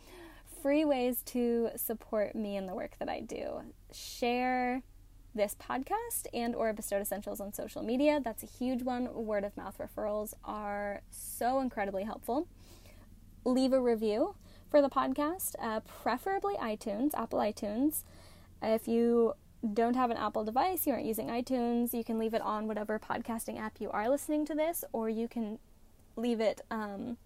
[0.62, 3.62] free ways to support me and the work that I do.
[3.92, 4.84] Share
[5.36, 9.56] this podcast and or bestowed essentials on social media that's a huge one word of
[9.56, 12.48] mouth referrals are so incredibly helpful
[13.46, 14.36] leave a review
[14.70, 18.04] for the podcast uh, preferably itunes apple itunes
[18.62, 19.34] if you
[19.74, 22.98] don't have an Apple device, you aren't using iTunes, you can leave it on whatever
[22.98, 25.60] podcasting app you are listening to this, or you can
[26.16, 27.18] leave it um,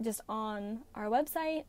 [0.00, 1.64] just on our website,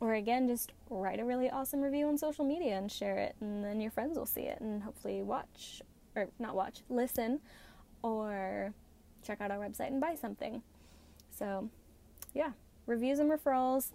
[0.00, 3.62] or again, just write a really awesome review on social media and share it, and
[3.62, 5.82] then your friends will see it and hopefully watch,
[6.16, 7.38] or not watch, listen,
[8.02, 8.72] or
[9.22, 10.62] check out our website and buy something.
[11.30, 11.68] So,
[12.34, 12.50] yeah,
[12.86, 13.92] reviews and referrals,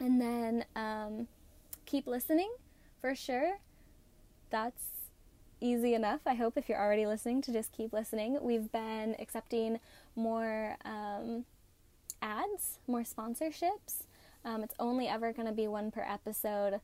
[0.00, 1.28] and then um,
[1.84, 2.50] keep listening
[3.00, 3.58] for sure.
[4.50, 4.82] That's
[5.66, 8.38] easy enough, I hope, if you're already listening, to just keep listening.
[8.40, 9.80] We've been accepting
[10.14, 11.44] more um,
[12.22, 14.04] ads, more sponsorships.
[14.44, 16.80] Um, it's only ever going to be one per episode,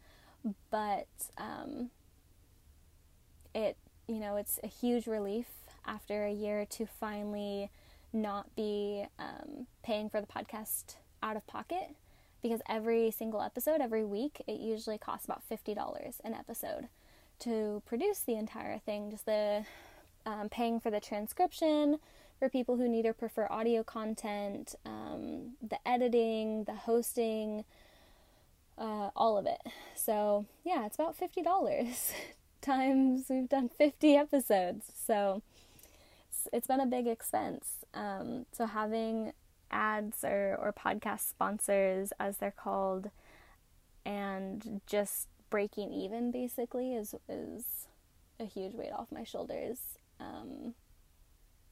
[0.71, 1.07] but
[1.39, 1.91] um,
[3.55, 3.77] it,
[4.09, 5.47] you know, it's a huge relief
[5.87, 7.71] after a year to finally
[8.13, 11.95] not be um, paying for the podcast out of pocket
[12.43, 16.89] because every single episode, every week, it usually costs about $50 an episode
[17.43, 19.65] to produce the entire thing, just the
[20.25, 21.99] um, paying for the transcription
[22.39, 27.65] for people who need or prefer audio content, um, the editing, the hosting,
[28.79, 29.61] uh, all of it.
[29.95, 32.13] So, yeah, it's about $50
[32.61, 34.87] times we've done 50 episodes.
[35.07, 35.43] So,
[36.29, 37.85] it's, it's been a big expense.
[37.95, 39.33] Um, so, having
[39.71, 43.11] ads or, or podcast sponsors, as they're called,
[44.05, 47.87] and just breaking even basically is is
[48.41, 49.99] a huge weight off my shoulders.
[50.19, 50.75] Um,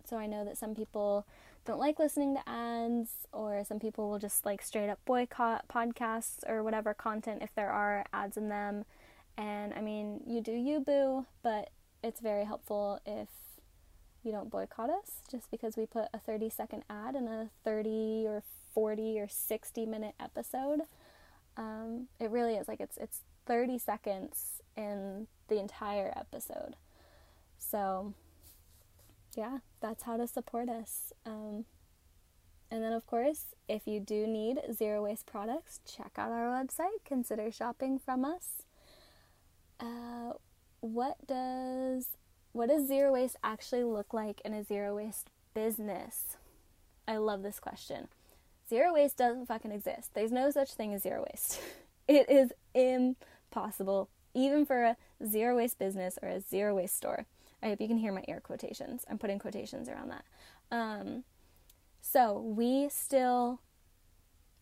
[0.04, 1.26] so I know that some people
[1.64, 6.46] don't like listening to ads, or some people will just like straight up boycott podcasts
[6.46, 8.84] or whatever content if there are ads in them.
[9.38, 11.70] And I mean, you do you, boo, but
[12.04, 13.28] it's very helpful if
[14.22, 18.26] you don't boycott us just because we put a 30 second ad in a 30
[18.26, 18.42] or
[18.74, 20.82] 40 or 60 minute episode.
[21.56, 26.76] Um, it really is like it's it's 30 seconds in the entire episode.
[27.58, 28.14] So,
[29.36, 31.12] yeah, that's how to support us.
[31.26, 31.64] Um,
[32.70, 37.04] and then, of course, if you do need zero waste products, check out our website.
[37.04, 38.62] Consider shopping from us.
[39.80, 40.34] Uh,
[40.78, 42.10] what does
[42.52, 46.36] what does zero waste actually look like in a zero waste business?
[47.08, 48.06] I love this question.
[48.68, 50.10] Zero waste doesn't fucking exist.
[50.14, 51.60] There's no such thing as zero waste.
[52.08, 54.96] It is impossible possible, even for a
[55.26, 57.26] zero waste business or a zero waste store.
[57.62, 59.04] I hope you can hear my air quotations.
[59.10, 60.24] I'm putting quotations around that.
[60.70, 61.24] Um,
[62.00, 63.60] so we still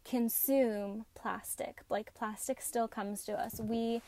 [0.04, 1.82] consume plastic.
[1.88, 3.60] Like plastic still comes to us.
[3.60, 4.02] We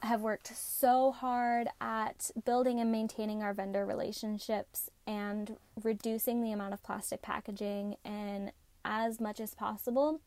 [0.00, 6.74] have worked so hard at building and maintaining our vendor relationships and reducing the amount
[6.74, 8.50] of plastic packaging and
[8.84, 10.20] as much as possible.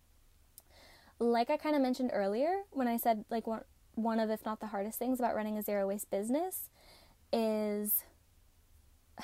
[1.20, 3.46] Like I kind of mentioned earlier when I said like
[3.96, 6.70] one of if not the hardest things about running a zero waste business
[7.32, 8.04] is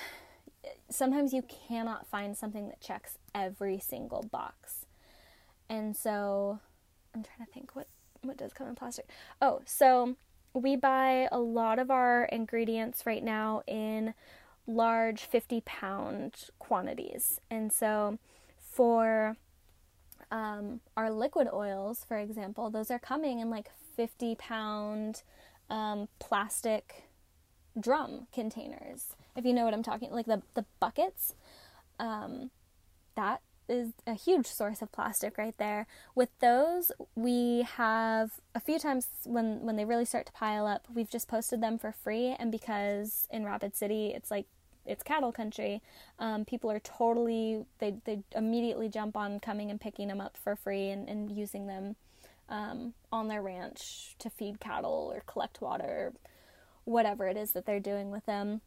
[0.90, 4.86] sometimes you cannot find something that checks every single box.
[5.70, 6.60] And so
[7.14, 7.88] I'm trying to think what
[8.22, 9.10] what does come in plastic.
[9.42, 10.16] Oh, so
[10.54, 14.14] we buy a lot of our ingredients right now in
[14.68, 17.40] large 50 pound quantities.
[17.50, 18.20] And so
[18.60, 19.38] for
[20.32, 25.24] um, our liquid oils, for example, those are coming in like 50 pound
[25.70, 27.04] um, plastic
[27.80, 29.16] drum containers.
[29.36, 31.36] If you know what I'm talking, like the the buckets,
[32.00, 32.52] um,
[33.16, 35.88] that is a huge source of plastic right there.
[36.14, 40.88] With those, we have a few times when when they really start to pile up,
[40.94, 44.48] we've just posted them for free, and because in Rapid City it's like
[44.86, 45.82] it's cattle country,
[46.20, 50.56] um, people are totally they they immediately jump on coming and picking them up for
[50.56, 51.96] free and, and using them
[52.50, 56.14] um, on their ranch to feed cattle or collect water
[56.86, 58.62] whatever it is that they're doing with them.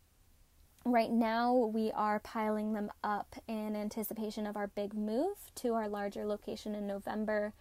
[0.84, 5.88] Right now, we are piling them up in anticipation of our big move to our
[5.88, 7.54] larger location in November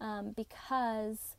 [0.00, 1.36] um, because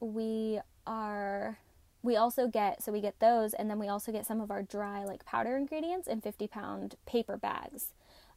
[0.00, 1.58] we are.
[2.02, 4.62] We also get, so we get those, and then we also get some of our
[4.62, 7.92] dry, like powder ingredients in 50 pound paper bags.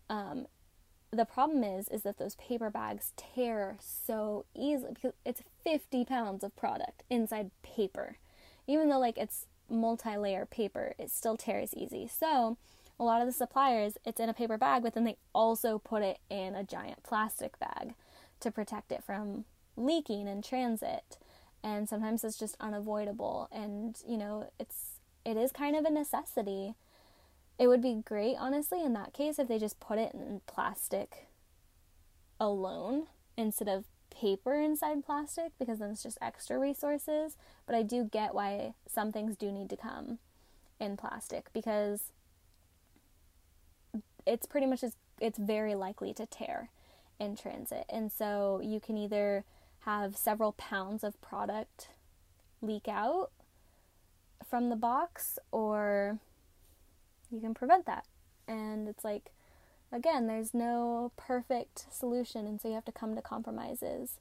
[0.10, 0.48] Um,
[1.12, 6.44] the problem is is that those paper bags tear so easily because it's 50 pounds
[6.44, 8.18] of product inside paper
[8.68, 12.08] even though like it's multi-layer paper, it still tears easy.
[12.08, 12.58] So
[13.00, 16.04] a lot of the suppliers, it's in a paper bag, but then they also put
[16.04, 17.94] it in a giant plastic bag
[18.40, 19.46] to protect it from
[19.76, 21.18] leaking in transit.
[21.64, 23.48] And sometimes it's just unavoidable.
[23.52, 26.76] And, you know, it's, it is kind of a necessity.
[27.58, 31.28] It would be great, honestly, in that case, if they just put it in plastic
[32.40, 33.08] alone
[33.38, 37.38] instead of paper inside plastic because then it's just extra resources.
[37.66, 40.20] But I do get why some things do need to come
[40.80, 42.12] in plastic because
[44.26, 44.84] it's pretty much
[45.20, 46.70] it's very likely to tear
[47.20, 47.86] in transit.
[47.90, 49.44] And so you can either
[49.86, 51.90] have several pounds of product
[52.62, 53.32] leak out
[54.48, 56.20] from the box or
[57.32, 58.06] you can prevent that.
[58.48, 59.32] And it's like
[59.94, 64.20] again, there's no perfect solution, and so you have to come to compromises.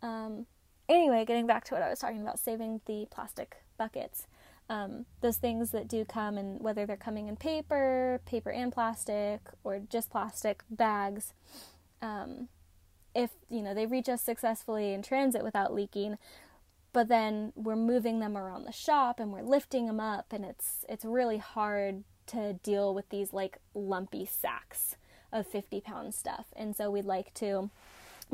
[0.00, 0.46] Um,
[0.88, 4.26] anyway, getting back to what I was talking about, saving the plastic buckets.
[4.70, 9.40] Um, those things that do come and whether they're coming in paper, paper and plastic,
[9.64, 11.32] or just plastic bags,
[12.00, 12.48] um,
[13.18, 16.18] if you know they reach us successfully in transit without leaking,
[16.92, 20.84] but then we're moving them around the shop and we're lifting them up, and it's
[20.88, 24.96] it's really hard to deal with these like lumpy sacks
[25.32, 26.46] of 50 pound stuff.
[26.54, 27.70] And so we'd like to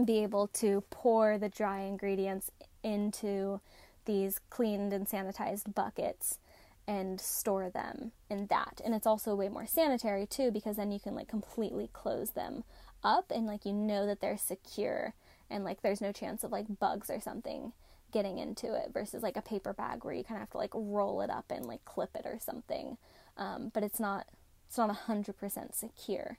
[0.05, 2.51] be able to pour the dry ingredients
[2.83, 3.61] into
[4.05, 6.39] these cleaned and sanitized buckets
[6.87, 8.81] and store them in that.
[8.85, 12.65] And it's also way more sanitary too because then you can like completely close them
[13.05, 15.15] up and like you know that they're secure
[15.51, 17.73] and like there's no chance of like bugs or something
[18.13, 20.71] getting into it versus like a paper bag where you kind of have to like
[20.73, 22.97] roll it up and like clip it or something.
[23.37, 24.27] Um, but it's not
[24.69, 26.39] it's not 100% secure.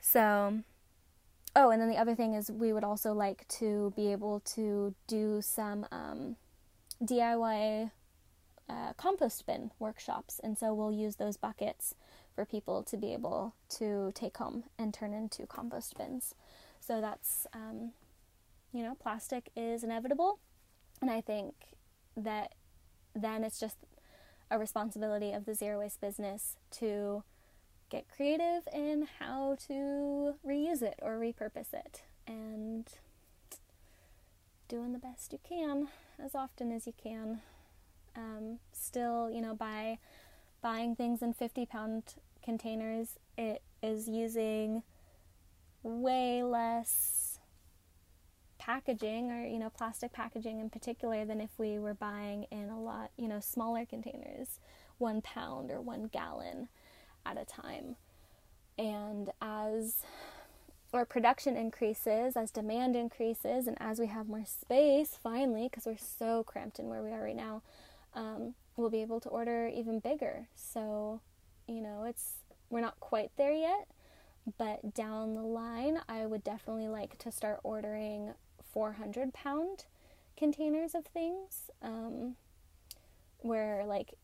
[0.00, 0.60] So,
[1.56, 4.94] oh, and then the other thing is we would also like to be able to
[5.06, 6.36] do some um,
[7.02, 7.90] DIY
[8.68, 10.40] uh, compost bin workshops.
[10.42, 11.94] And so we'll use those buckets
[12.34, 16.34] for people to be able to take home and turn into compost bins.
[16.80, 17.92] So that's, um,
[18.72, 20.38] you know, plastic is inevitable.
[21.00, 21.54] And I think
[22.16, 22.54] that
[23.14, 23.76] then it's just
[24.50, 27.22] a responsibility of the zero waste business to
[27.90, 32.88] get creative in how to reuse it or repurpose it and
[34.68, 35.88] doing the best you can
[36.22, 37.40] as often as you can.
[38.16, 39.98] Um, still, you know, by
[40.64, 44.82] buying things in 50 pound containers, it is using
[45.82, 47.38] way less
[48.56, 52.80] packaging or, you know, plastic packaging in particular than if we were buying in a
[52.80, 54.58] lot, you know, smaller containers,
[54.96, 56.68] one pound or one gallon
[57.26, 57.96] at a time.
[58.78, 59.98] And as
[60.94, 65.98] our production increases, as demand increases, and as we have more space, finally, because we're
[65.98, 67.60] so cramped in where we are right now,
[68.14, 70.48] um, we'll be able to order even bigger.
[70.54, 71.20] So,
[71.66, 72.36] you know, it's
[72.70, 73.86] we're not quite there yet,
[74.58, 78.34] but down the line, I would definitely like to start ordering
[78.72, 79.84] 400 pound
[80.36, 82.36] containers of things, um,
[83.38, 84.14] where like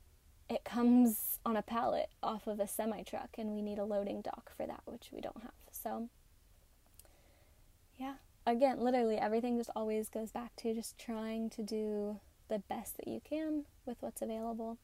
[0.48, 4.20] it comes on a pallet off of a semi truck, and we need a loading
[4.20, 5.53] dock for that, which we don't have.
[5.70, 6.09] So,
[7.96, 8.14] yeah,
[8.46, 12.18] again, literally everything just always goes back to just trying to do
[12.51, 14.76] the best that you can with what's available.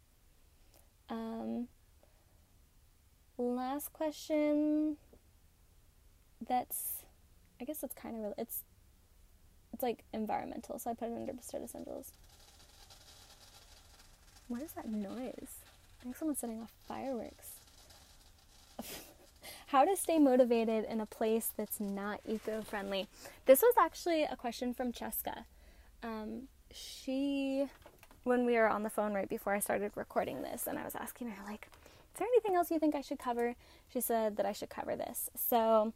[1.11, 1.69] Um,
[3.37, 4.97] last question
[6.47, 7.03] that's
[7.61, 8.63] I guess it's kind of really it's
[9.73, 12.13] it's like environmental, so I put it under bestowed essentials.
[14.49, 15.59] What is that noise?
[16.01, 17.51] I think someone's setting off fireworks.
[19.67, 23.09] How to stay motivated in a place that's not eco friendly.
[23.45, 25.45] This was actually a question from Cheska.
[26.03, 27.67] Um, she,
[28.25, 30.95] when we were on the phone right before I started recording this, and I was
[30.95, 31.69] asking her, like,
[32.15, 33.55] is there anything else you think I should cover?
[33.93, 35.31] She said that I should cover this.
[35.37, 35.93] So,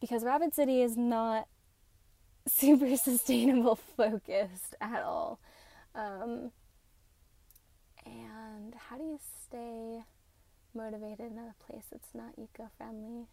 [0.00, 1.46] because Rapid City is not
[2.48, 5.38] super sustainable focused at all.
[5.94, 6.52] Um,
[8.04, 10.02] and how do you stay
[10.74, 13.26] motivated in a place that's not eco friendly?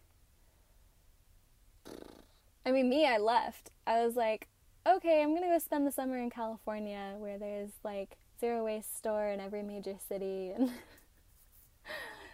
[2.65, 3.71] I mean, me, I left.
[3.85, 4.49] I was like,
[4.87, 9.27] okay, I'm gonna go spend the summer in California where there's like zero waste store
[9.29, 10.71] in every major city and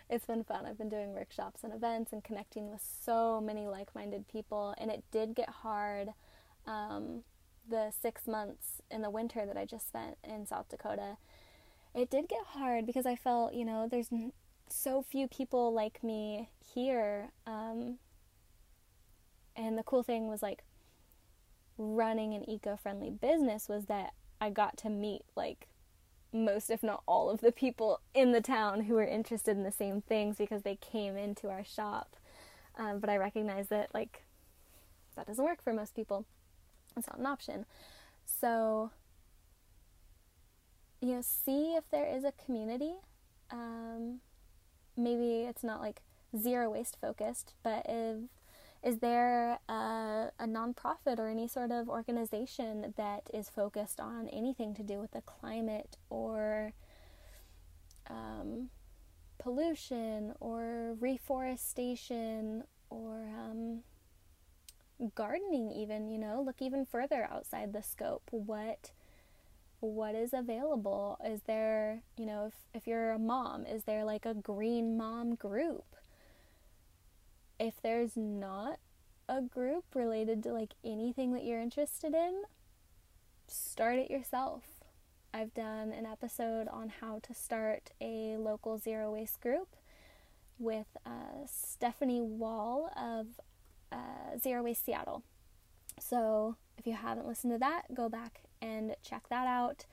[0.09, 0.65] it's been fun.
[0.65, 4.75] I've been doing workshops and events and connecting with so many like minded people.
[4.77, 6.09] And it did get hard
[6.67, 7.23] um,
[7.67, 11.17] the six months in the winter that I just spent in South Dakota.
[11.95, 14.09] It did get hard because I felt, you know, there's
[14.67, 17.31] so few people like me here.
[17.47, 17.97] Um,
[19.55, 20.63] and the cool thing was like
[21.77, 25.67] running an eco friendly business was that I got to meet like
[26.33, 29.71] most, if not all, of the people in the town who were interested in the
[29.71, 32.15] same things because they came into our shop.
[32.75, 34.23] Um, but I recognize that, like,
[35.15, 36.25] that doesn't work for most people.
[36.97, 37.65] It's not an option.
[38.25, 38.91] So,
[41.01, 42.95] you know, see if there is a community.
[43.51, 44.21] Um,
[44.97, 46.01] maybe it's not like
[46.35, 48.17] zero waste focused, but if
[48.83, 54.73] is there a, a nonprofit or any sort of organization that is focused on anything
[54.75, 56.73] to do with the climate or
[58.09, 58.69] um,
[59.39, 63.79] pollution or reforestation or um,
[65.15, 66.43] gardening even you know?
[66.45, 68.23] Look even further outside the scope.
[68.31, 68.91] What
[69.79, 71.17] what is available?
[71.25, 75.35] Is there you know if, if you're a mom is there like a green mom
[75.35, 75.85] group
[77.63, 78.77] if there's not
[79.29, 82.41] a group related to like anything that you're interested in,
[83.47, 84.63] start it yourself.
[85.33, 89.77] I've done an episode on how to start a local zero waste group
[90.59, 93.27] with uh, Stephanie Wall of
[93.93, 95.23] uh, Zero Waste Seattle.
[95.99, 99.85] So if you haven't listened to that, go back and check that out.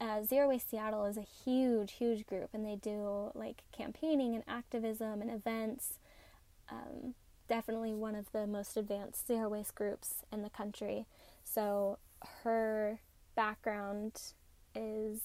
[0.00, 4.42] Uh, Zero Waste Seattle is a huge, huge group, and they do like campaigning and
[4.48, 6.00] activism and events
[6.70, 7.14] um,
[7.48, 11.06] definitely one of the most advanced zero waste groups in the country.
[11.44, 11.98] So
[12.44, 13.00] her
[13.34, 14.20] background
[14.74, 15.20] is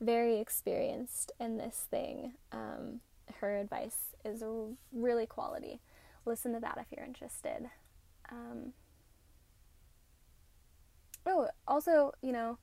[0.00, 2.34] very experienced in this thing.
[2.52, 3.00] Um,
[3.40, 4.42] her advice is
[4.92, 5.80] really quality.
[6.24, 7.70] Listen to that if you're interested.
[8.30, 8.72] Um,
[11.24, 12.58] oh, also, you know,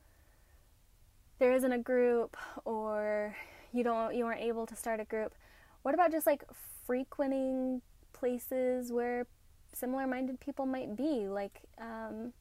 [1.39, 3.35] there isn't a group or
[3.71, 5.33] you don't you aren't able to start a group.
[5.81, 6.43] What about just like
[6.85, 7.81] frequenting
[8.11, 9.25] places where
[9.73, 12.33] similar minded people might be like um,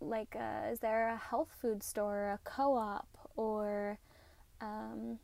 [0.00, 3.98] like uh, is there a health food store a co-op or
[4.60, 5.18] um,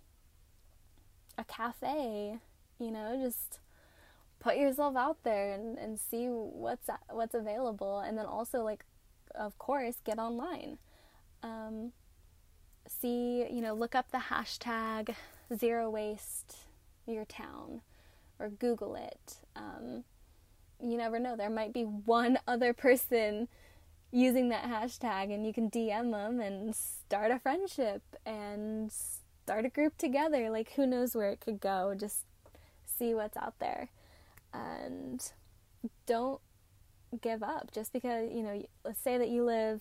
[1.38, 2.38] a cafe?
[2.78, 3.60] You know just
[4.40, 8.00] put yourself out there and, and see what's what's available.
[8.00, 8.84] And then also like
[9.34, 10.78] of course get online.
[11.42, 11.92] Um,
[12.86, 15.14] see you know look up the hashtag
[15.54, 16.56] zero waste
[17.06, 17.80] your town
[18.38, 19.36] or Google it.
[19.56, 20.04] Um,
[20.80, 23.48] you never know, there might be one other person
[24.10, 29.68] using that hashtag, and you can DM them and start a friendship and start a
[29.68, 30.50] group together.
[30.50, 31.94] Like, who knows where it could go?
[31.98, 32.22] Just
[32.86, 33.90] see what's out there.
[34.52, 35.20] And
[36.06, 36.40] don't
[37.20, 39.80] give up just because, you know, let's say that you live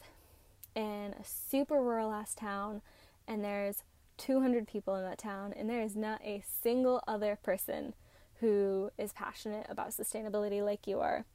[0.76, 2.82] in a super rural ass town
[3.28, 3.84] and there's
[4.24, 7.94] 200 people in that town and there is not a single other person
[8.40, 11.26] who is passionate about sustainability like you are.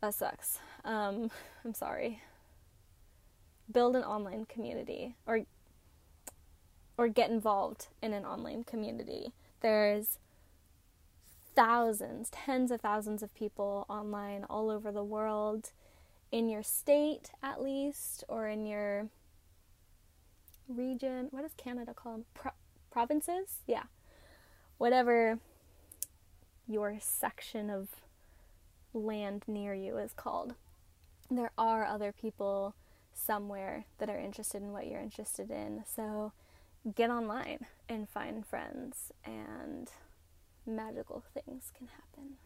[0.00, 0.58] That sucks.
[0.84, 1.30] Um,
[1.64, 2.22] I'm sorry.
[3.70, 5.42] Build an online community or
[6.96, 9.32] or get involved in an online community.
[9.60, 10.18] There's
[11.54, 15.72] thousands, tens of thousands of people online all over the world,
[16.32, 19.08] in your state at least, or in your
[20.76, 21.28] region.
[21.30, 22.24] What does Canada call them?
[22.34, 22.52] Pro-
[22.90, 23.58] provinces?
[23.66, 23.84] Yeah.
[24.78, 25.38] Whatever
[26.66, 27.88] your section of
[28.94, 30.54] land near you is called.
[31.30, 32.74] There are other people
[33.12, 35.84] somewhere that are interested in what you're interested in.
[35.86, 36.32] So
[36.94, 39.90] get online and find friends, and
[40.66, 42.36] magical things can happen.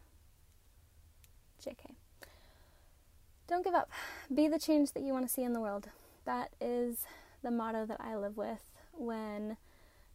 [1.63, 1.95] JK.
[3.47, 3.89] Don't give up.
[4.33, 5.89] Be the change that you want to see in the world.
[6.25, 7.05] That is
[7.45, 9.55] the motto that I live with when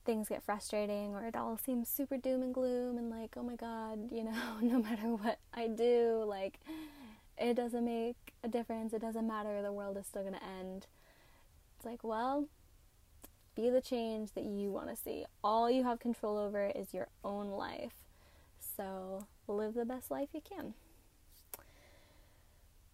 [0.04, 3.54] things get frustrating or it all seems super doom and gloom and like, oh my
[3.54, 6.58] god, you know, no matter what I do, like,
[7.38, 8.92] it doesn't make a difference.
[8.92, 9.62] It doesn't matter.
[9.62, 10.88] The world is still going to end.
[11.76, 12.48] It's like, well,
[13.54, 15.24] be the change that you want to see.
[15.44, 17.92] All you have control over is your own life.
[18.76, 20.74] So live the best life you can.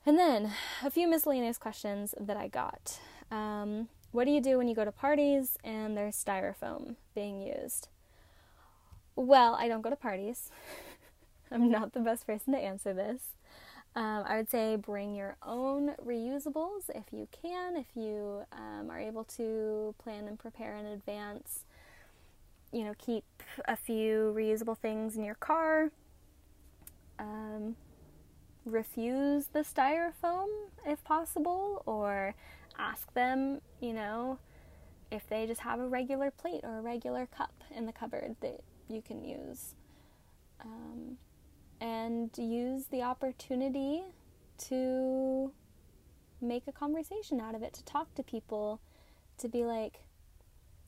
[0.04, 0.52] And then
[0.84, 3.00] a few miscellaneous questions that I got.
[3.30, 7.88] Um, what do you do when you go to parties and there's styrofoam being used?
[9.14, 10.50] Well, I don't go to parties.
[11.50, 13.22] I'm not the best person to answer this.
[13.96, 18.98] Um, I would say bring your own reusables if you can, if you um, are
[18.98, 21.64] able to plan and prepare in advance.
[22.72, 23.24] You know, keep
[23.64, 25.90] a few reusable things in your car.
[27.18, 27.76] Um,
[28.66, 30.48] refuse the styrofoam
[30.84, 32.34] if possible, or
[32.78, 34.38] ask them, you know,
[35.10, 38.60] if they just have a regular plate or a regular cup in the cupboard that
[38.88, 39.74] you can use.
[40.64, 41.18] Um,
[41.80, 44.02] and use the opportunity
[44.68, 45.52] to
[46.40, 48.80] make a conversation out of it, to talk to people,
[49.38, 50.00] to be like,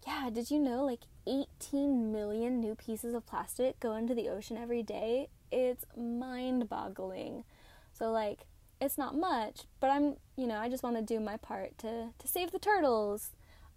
[0.07, 4.57] yeah, did you know like 18 million new pieces of plastic go into the ocean
[4.57, 5.29] every day?
[5.51, 7.45] It's mind boggling.
[7.93, 8.41] So, like,
[8.81, 12.09] it's not much, but I'm, you know, I just want to do my part to,
[12.17, 13.31] to save the turtles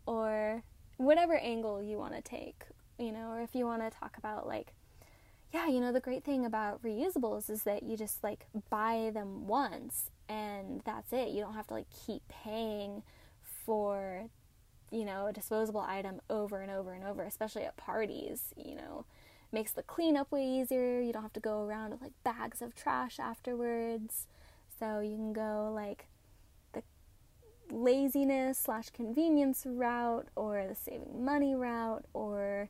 [0.06, 0.64] or
[0.98, 2.64] whatever angle you want to take,
[3.00, 4.74] you know, or if you want to talk about like
[5.54, 9.48] yeah, you know, the great thing about reusables is that you just like buy them
[9.48, 11.30] once and that's it.
[11.30, 13.04] You don't have to like keep paying
[13.66, 14.30] for,
[14.92, 19.06] you know, a disposable item over and over and over, especially at parties, you know.
[19.52, 21.02] Makes the cleanup way easier.
[21.02, 24.28] You don't have to go around with like bags of trash afterwards.
[24.82, 26.08] So you can go like
[26.74, 26.82] the
[27.72, 32.68] laziness slash convenience route or the saving money route or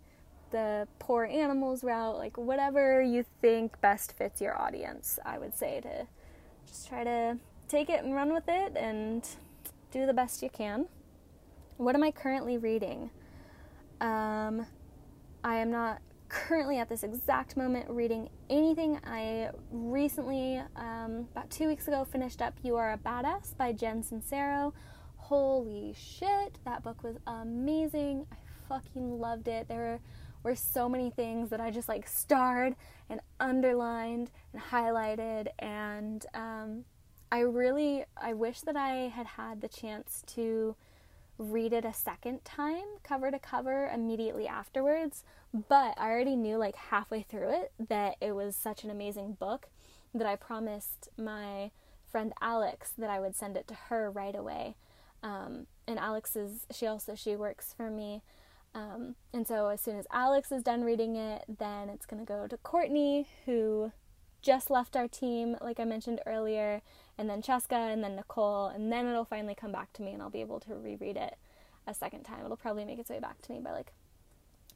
[0.49, 5.80] the poor animals route, like whatever you think best fits your audience, I would say
[5.80, 6.05] to
[6.68, 7.38] just try to
[7.70, 9.26] take it and run with it and
[9.93, 10.88] do the best you can.
[11.78, 13.09] What am I currently reading?
[14.01, 14.66] Um,
[15.45, 16.01] I am not
[16.32, 18.98] currently at this exact moment reading anything.
[19.06, 24.02] I recently, um, about two weeks ago, finished up You Are a Badass by Jen
[24.02, 24.72] Sincero.
[25.18, 28.26] Holy shit, that book was amazing.
[28.32, 28.36] I
[28.70, 29.68] fucking loved it.
[29.68, 30.00] There
[30.44, 32.78] were so many things that I just like starred
[33.10, 36.86] and underlined and highlighted and um,
[37.30, 40.76] I really I wish that I had had the chance to
[41.42, 45.24] read it a second time cover to cover immediately afterwards.
[45.54, 49.68] But I already knew like halfway through it that it was such an amazing book
[50.14, 51.72] that I promised my
[52.12, 54.76] friend Alex that I would send it to her right away.
[55.24, 58.22] Um, and Alex is she also she works for me.
[58.74, 62.26] Um, and so as soon as Alex is done reading it, then it's going to
[62.26, 63.92] go to Courtney, who
[64.42, 66.82] just left our team, like I mentioned earlier,
[67.18, 70.22] and then Cheska, and then Nicole, and then it'll finally come back to me, and
[70.22, 71.36] I'll be able to reread it
[71.88, 72.44] a second time.
[72.46, 73.92] It'll probably make its way back to me by like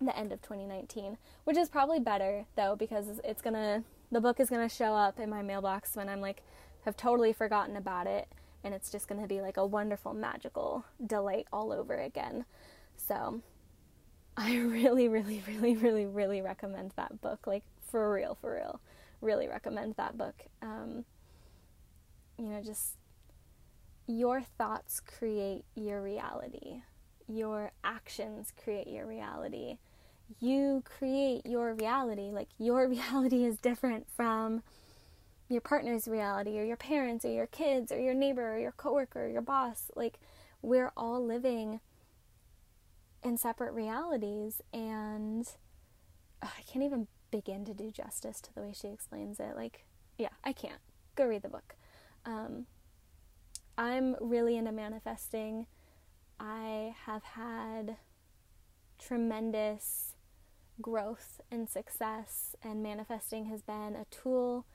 [0.01, 4.49] the end of 2019, which is probably better though, because it's gonna, the book is
[4.49, 6.43] gonna show up in my mailbox when I'm like,
[6.83, 8.27] have totally forgotten about it,
[8.63, 12.45] and it's just gonna be like a wonderful, magical delight all over again.
[12.97, 13.41] So
[14.37, 17.47] I really, really, really, really, really recommend that book.
[17.47, 18.79] Like, for real, for real.
[19.21, 20.43] Really recommend that book.
[20.61, 21.05] Um,
[22.37, 22.97] you know, just
[24.07, 26.81] your thoughts create your reality,
[27.27, 29.77] your actions create your reality.
[30.39, 32.31] You create your reality.
[32.31, 34.63] Like, your reality is different from
[35.49, 39.25] your partner's reality, or your parents, or your kids, or your neighbor, or your coworker,
[39.25, 39.91] or your boss.
[39.95, 40.17] Like,
[40.63, 41.79] we're all living
[43.25, 45.49] in separate realities and
[46.41, 49.55] I can't even begin to do justice to the way she explains it.
[49.55, 49.85] Like,
[50.17, 50.79] yeah, I can't.
[51.15, 51.75] Go read the book.
[52.25, 52.65] Um,
[53.77, 55.67] I'm really into manifesting.
[56.39, 57.97] I have had
[58.99, 60.15] tremendous
[60.81, 64.65] growth and success, and manifesting has been a tool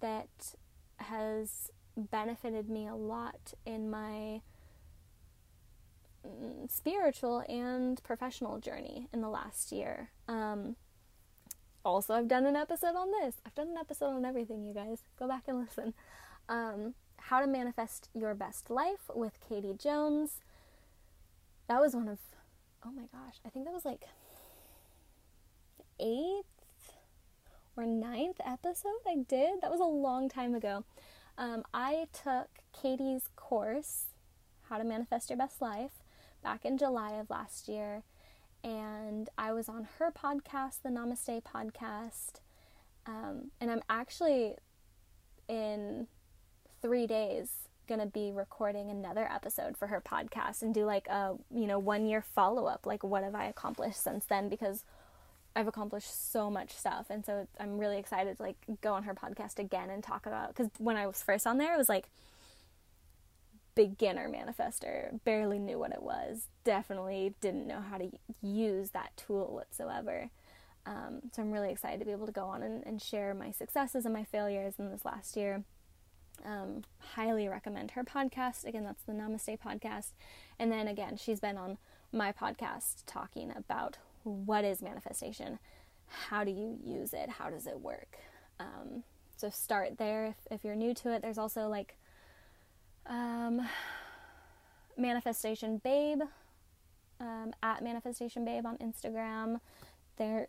[0.00, 0.54] that
[0.96, 4.42] has benefited me a lot in my
[6.26, 10.10] mm, spiritual and professional journey in the last year.
[10.28, 10.76] Um,
[11.84, 13.36] also, I've done an episode on this.
[13.46, 15.02] I've done an episode on everything, you guys.
[15.18, 15.94] Go back and listen.
[16.48, 20.40] Um, how to Manifest Your Best Life with Katie Jones.
[21.68, 22.18] That was one of,
[22.84, 24.04] oh my gosh, I think that was like
[26.00, 26.46] eighth
[27.76, 29.60] or ninth episode I did.
[29.60, 30.84] That was a long time ago.
[31.36, 34.06] Um, I took Katie's course,
[34.68, 36.02] How to Manifest Your Best Life,
[36.42, 38.02] back in July of last year.
[38.68, 42.40] And I was on her podcast, the Namaste podcast.
[43.06, 44.56] Um, and I'm actually
[45.48, 46.06] in
[46.82, 47.50] three days
[47.98, 52.04] to be recording another episode for her podcast and do like a you know one
[52.04, 54.84] year follow up like what have i accomplished since then because
[55.56, 59.14] i've accomplished so much stuff and so i'm really excited to like go on her
[59.14, 62.10] podcast again and talk about because when i was first on there it was like
[63.78, 68.10] beginner manifester barely knew what it was definitely didn't know how to
[68.42, 70.30] use that tool whatsoever
[70.84, 73.52] um, so i'm really excited to be able to go on and, and share my
[73.52, 75.62] successes and my failures in this last year
[76.44, 78.64] um, highly recommend her podcast.
[78.64, 80.12] Again, that's the Namaste podcast.
[80.58, 81.78] And then again, she's been on
[82.12, 85.58] my podcast talking about what is manifestation,
[86.06, 88.18] how do you use it, how does it work.
[88.60, 89.02] Um,
[89.36, 91.22] so start there if, if you're new to it.
[91.22, 91.96] There's also like
[93.08, 93.66] um,
[94.96, 96.22] Manifestation Babe
[97.20, 99.60] um, at Manifestation Babe on Instagram.
[100.16, 100.48] There's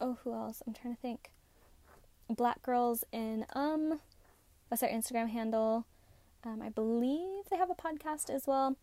[0.00, 0.62] oh who else?
[0.66, 1.30] I'm trying to think.
[2.28, 4.00] Black Girls in Um
[4.68, 5.86] that's our Instagram handle.
[6.44, 8.76] Um, I believe they have a podcast as well.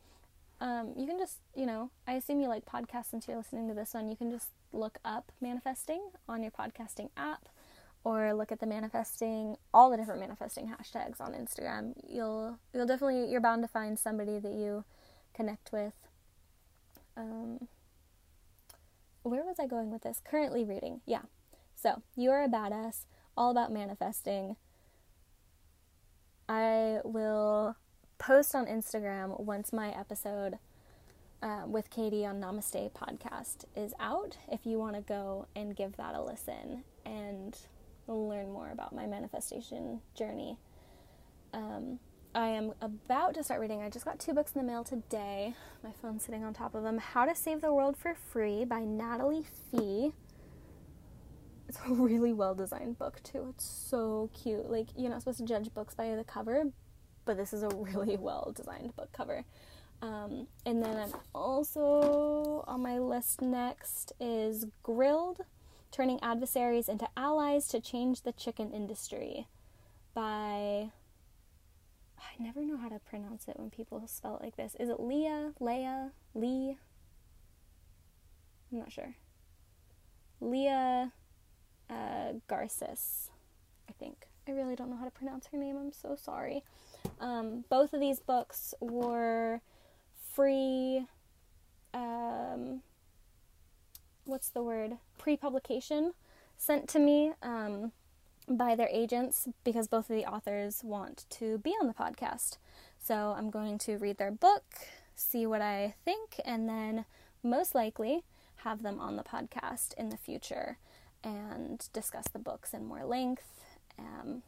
[0.62, 3.74] Um, you can just, you know, I assume you like podcasts since you're listening to
[3.74, 4.08] this one.
[4.08, 7.50] You can just look up manifesting on your podcasting app
[8.04, 11.94] or look at the manifesting all the different manifesting hashtags on Instagram.
[12.08, 14.84] You'll you'll definitely you're bound to find somebody that you
[15.34, 15.94] connect with.
[17.16, 17.68] Um,
[19.24, 20.22] where was I going with this?
[20.24, 21.02] Currently reading.
[21.06, 21.22] Yeah.
[21.76, 24.56] So, you are a badass, all about manifesting.
[26.48, 27.76] I will
[28.18, 30.60] post on Instagram once my episode
[31.42, 34.38] uh, with Katie on Namaste podcast is out.
[34.50, 37.58] If you want to go and give that a listen and
[38.08, 40.58] learn more about my manifestation journey.
[41.54, 42.00] Um,
[42.36, 43.82] I am about to start reading.
[43.82, 45.54] I just got two books in the mail today.
[45.84, 46.98] My phone's sitting on top of them.
[46.98, 50.14] How to Save the World for Free by Natalie Fee.
[51.70, 53.54] It's a really well designed book too.
[53.56, 54.70] It's so cute.
[54.70, 56.66] Like you're not supposed to judge books by the cover,
[57.26, 59.46] but this is a really well designed book cover.
[60.02, 65.40] Um, and then I'm also on my list next is Grilled,
[65.94, 69.46] Turning Adversaries into Allies to Change the Chicken Industry
[70.16, 70.90] by
[72.18, 74.76] I never know how to pronounce it when people spell it like this.
[74.80, 76.78] Is it Leah, Leah, Lee?
[78.72, 79.14] I'm not sure.
[80.42, 81.14] Leah
[81.92, 83.30] uh, Garces,
[83.88, 84.26] I think.
[84.48, 85.78] I really don't know how to pronounce her name.
[85.78, 86.64] I'm so sorry.
[87.20, 89.62] Um, both of these books were
[90.34, 91.06] free.
[91.94, 92.82] Um,
[94.26, 94.98] what's the word?
[95.18, 96.14] Pre publication
[96.58, 97.92] sent to me um,
[98.48, 102.58] by their agents because both of the authors want to be on the podcast.
[103.00, 104.64] So I'm going to read their book,
[105.16, 107.06] see what I think, and then
[107.44, 108.24] most likely
[108.58, 110.78] have them on the podcast in the future
[111.24, 113.62] and discuss the books in more length.
[114.00, 114.44] Um,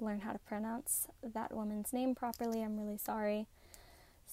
[0.00, 2.62] learn how to pronounce that woman's name properly.
[2.62, 3.46] I'm really sorry.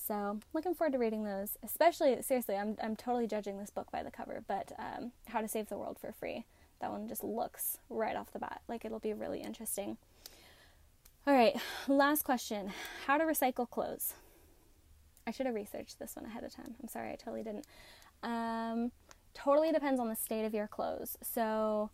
[0.08, 1.58] So, looking forward to reading those.
[1.62, 5.50] Especially, seriously, I'm, I'm totally judging this book by the cover, but um, How to
[5.50, 6.46] Save the World for Free.
[6.80, 9.98] That one just looks right off the bat like it'll be really interesting.
[11.26, 11.58] All right,
[11.90, 12.72] last question
[13.06, 14.14] How to recycle clothes.
[15.26, 16.76] I should have researched this one ahead of time.
[16.82, 17.66] I'm sorry, I totally didn't.
[18.24, 18.92] Um,
[19.34, 21.18] totally depends on the state of your clothes.
[21.22, 21.90] So,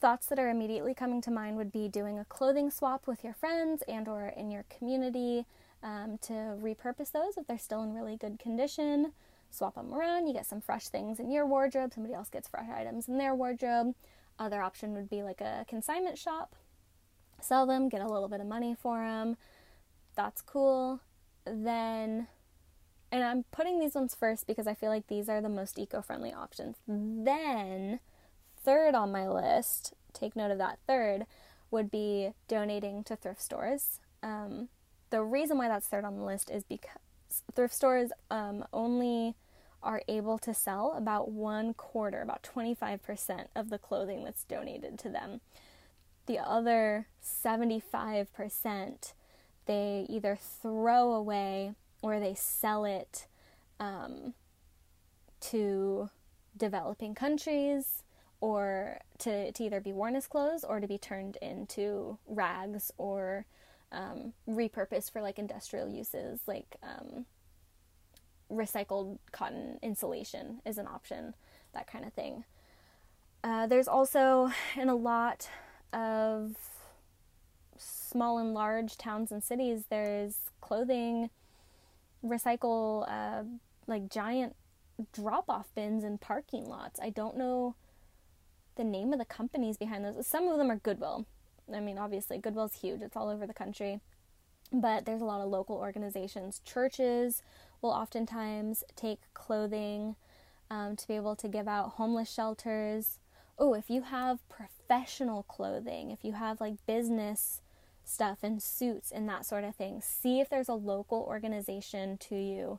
[0.00, 3.34] thoughts that are immediately coming to mind would be doing a clothing swap with your
[3.34, 5.46] friends and or in your community
[5.82, 9.12] um, to repurpose those if they're still in really good condition.
[9.50, 12.68] Swap them around you get some fresh things in your wardrobe somebody else gets fresh
[12.70, 13.94] items in their wardrobe.
[14.38, 16.56] Other option would be like a consignment shop.
[17.40, 19.36] Sell them get a little bit of money for them
[20.14, 21.00] that's cool.
[21.44, 22.28] Then
[23.10, 26.00] and I'm putting these ones first because I feel like these are the most eco
[26.00, 26.76] friendly options.
[26.88, 28.00] Then,
[28.64, 31.26] third on my list, take note of that third,
[31.70, 34.00] would be donating to thrift stores.
[34.22, 34.70] Um,
[35.12, 39.34] the reason why that's third on the list is because thrift stores um, only
[39.82, 45.10] are able to sell about one quarter, about 25% of the clothing that's donated to
[45.10, 45.42] them.
[46.26, 49.12] The other 75%,
[49.66, 53.26] they either throw away or they sell it
[53.78, 54.32] um,
[55.40, 56.08] to
[56.56, 58.02] developing countries
[58.40, 63.44] or to, to either be worn as clothes or to be turned into rags or
[63.92, 67.26] um, repurposed for like industrial uses, like um,
[68.50, 71.34] recycled cotton insulation is an option,
[71.74, 72.44] that kind of thing.
[73.44, 75.48] Uh, there's also in a lot
[75.92, 76.56] of
[77.76, 81.30] small and large towns and cities, there's clothing
[82.24, 83.42] recycle uh,
[83.86, 84.54] like giant
[85.12, 87.00] drop off bins in parking lots.
[87.00, 87.74] I don't know
[88.76, 90.26] the name of the companies behind those.
[90.26, 91.26] Some of them are Goodwill.
[91.72, 94.00] I mean, obviously, Goodwill's huge, it's all over the country.
[94.72, 96.60] But there's a lot of local organizations.
[96.64, 97.42] Churches
[97.82, 100.16] will oftentimes take clothing
[100.70, 103.18] um, to be able to give out homeless shelters.
[103.58, 107.60] Oh, if you have professional clothing, if you have like business
[108.04, 112.36] stuff and suits and that sort of thing, see if there's a local organization to
[112.36, 112.78] you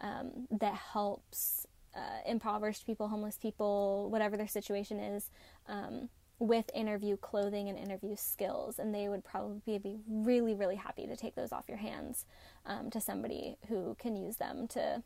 [0.00, 5.30] um, that helps uh, impoverished people, homeless people, whatever their situation is,
[5.68, 6.08] um,
[6.42, 8.80] with interview clothing and interview skills.
[8.80, 12.26] And they would probably be really, really happy to take those off your hands
[12.66, 15.04] um, to somebody who can use them to,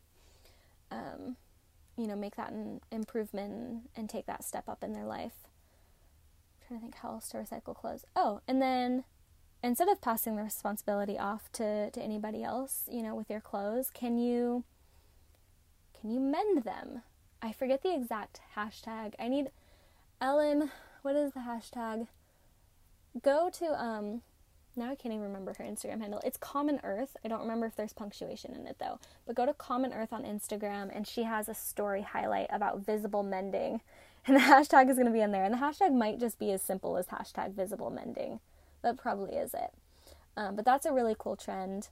[0.90, 1.36] um,
[1.98, 5.34] you know, make that an improvement and take that step up in their life.
[6.62, 8.06] I'm trying to think how else to recycle clothes.
[8.16, 9.04] Oh, and then
[9.62, 13.90] instead of passing the responsibility off to, to anybody else, you know, with your clothes,
[13.92, 14.64] can you
[16.00, 17.02] can you mend them?
[17.42, 19.14] I forget the exact hashtag.
[19.18, 19.50] I need
[20.20, 20.70] Ellen,
[21.06, 22.08] what is the hashtag?
[23.22, 24.22] Go to um
[24.74, 26.20] now I can't even remember her Instagram handle.
[26.24, 27.16] It's Common Earth.
[27.24, 28.98] I don't remember if there's punctuation in it though.
[29.24, 33.22] But go to Common Earth on Instagram and she has a story highlight about visible
[33.22, 33.80] mending.
[34.28, 35.44] And the hashtag is going to be in there.
[35.44, 38.40] And the hashtag might just be as simple as hashtag visible mending.
[38.82, 39.72] That probably is it.
[40.36, 41.90] Um, but that's a really cool trend.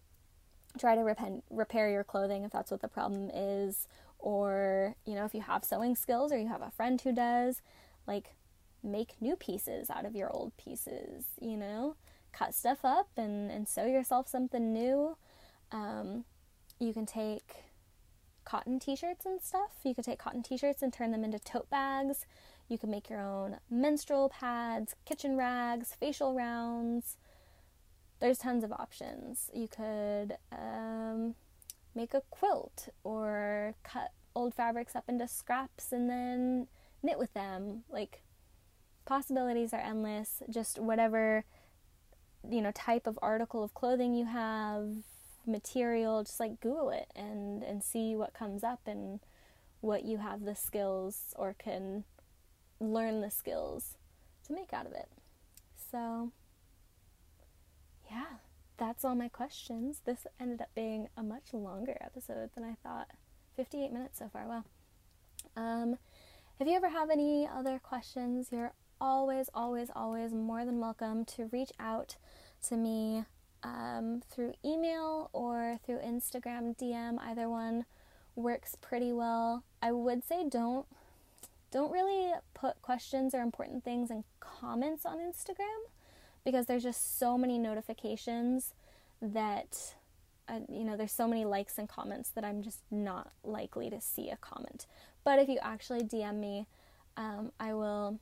[0.77, 3.87] Try to repent, repair your clothing if that's what the problem is.
[4.19, 7.62] Or, you know, if you have sewing skills or you have a friend who does,
[8.05, 8.35] like
[8.85, 11.97] make new pieces out of your old pieces, you know?
[12.35, 15.16] cut stuff up and, and sew yourself something new.
[15.72, 16.24] Um,
[16.78, 17.64] you can take
[18.45, 19.70] cotton t shirts and stuff.
[19.85, 22.26] You could take cotton t shirts and turn them into tote bags.
[22.68, 27.16] You can make your own menstrual pads, kitchen rags, facial rounds.
[28.20, 29.51] There's tons of options.
[29.53, 31.35] You could um,
[31.95, 36.66] make a quilt or cut old fabrics up into scraps and then
[37.03, 37.85] knit with them.
[37.91, 38.24] Like,
[39.05, 40.42] possibilities are endless.
[40.50, 41.44] Just whatever
[42.48, 44.88] you know type of article of clothing you have
[45.46, 49.20] material just like google it and and see what comes up and
[49.80, 52.05] what you have the skills or can
[52.80, 53.96] learn the skills
[54.46, 55.09] to make out of it.
[55.90, 56.30] So
[58.11, 58.38] yeah
[58.76, 60.00] that's all my questions.
[60.05, 63.09] This ended up being a much longer episode than i thought.
[63.57, 64.46] 58 minutes so far.
[64.46, 64.64] Wow.
[65.57, 65.98] Um
[66.59, 68.48] if you ever have any other questions?
[68.50, 68.72] You're
[69.05, 72.16] always, always, always more than welcome to reach out
[72.66, 73.22] to me
[73.62, 77.18] um, through email or through Instagram DM.
[77.20, 77.84] Either one
[78.34, 79.62] works pretty well.
[79.82, 80.86] I would say don't
[81.70, 85.90] don't really put questions or important things in comments on Instagram
[86.42, 88.72] because there's just so many notifications
[89.20, 89.96] that
[90.48, 94.00] uh, you know there's so many likes and comments that I'm just not likely to
[94.00, 94.86] see a comment.
[95.24, 96.66] But if you actually DM me,
[97.18, 98.18] um, I will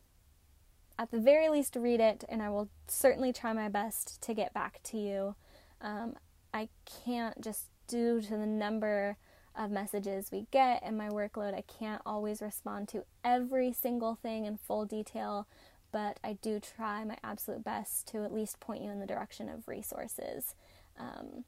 [1.03, 4.55] at the very least read it, and I will certainly try my best to get
[4.55, 5.34] back to you.
[5.80, 6.14] Um,
[6.55, 6.68] I
[7.05, 9.16] can't just due to the number
[9.57, 14.44] of messages we get and my workload, I can't always respond to every single thing
[14.44, 15.48] in full detail,
[15.90, 19.48] but I do try my absolute best to at least point you in the direction
[19.48, 20.55] of resources
[20.96, 21.44] um,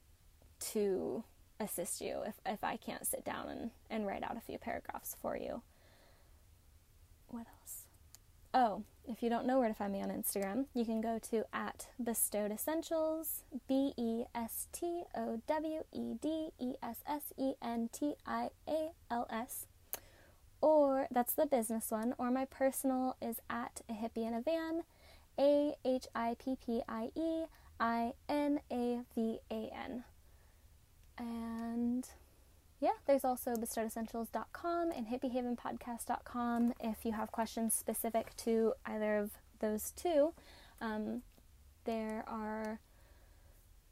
[0.72, 1.22] to
[1.60, 5.16] assist you if, if I can't sit down and, and write out a few paragraphs
[5.22, 5.62] for you.
[7.28, 7.84] What else?
[8.52, 11.44] Oh, if you don't know where to find me on Instagram, you can go to
[11.52, 17.52] at bestowed essentials, B E S T O W E D E S S E
[17.62, 19.66] N T I A L S.
[20.60, 24.84] Or that's the business one, or my personal is at a hippie in a van,
[25.38, 27.44] A H I P P I E
[27.78, 30.04] I N A V A N.
[31.18, 32.08] And
[32.84, 39.30] yeah, there's also bestowedessentials.com and hippiehavenpodcast.com if you have questions specific to either of
[39.60, 40.34] those two.
[40.82, 41.22] Um,
[41.86, 42.80] there are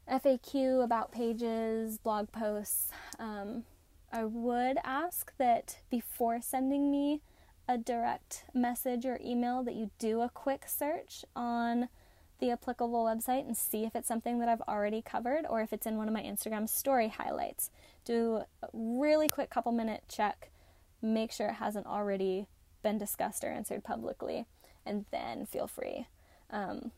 [0.07, 2.91] FAQ about pages, blog posts.
[3.17, 3.63] Um,
[4.11, 7.23] I would ask that before sending me
[7.67, 11.89] a direct message or email that you do a quick search on
[12.39, 15.87] the applicable website and see if it's something that I've already covered or if it's
[15.87, 17.71] in one of my Instagram story highlights.
[18.05, 20.51] Do a really quick couple minute check,
[21.01, 22.47] make sure it hasn't already
[22.81, 24.45] been discussed or answered publicly,
[24.85, 26.07] and then feel free.
[26.49, 26.91] Um,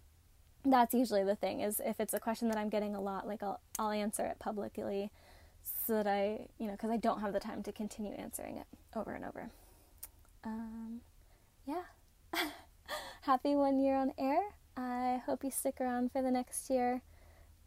[0.64, 3.43] that's usually the thing is if it's a question that I'm getting a lot, like
[3.43, 5.12] I'll I'll answer it publicly
[5.86, 8.66] so that I, you know, because I don't have the time to continue answering it
[8.95, 9.49] over and over.
[10.43, 11.01] Um,
[11.66, 11.84] yeah.
[13.22, 14.41] Happy one year on air.
[14.78, 17.01] I hope you stick around for the next year.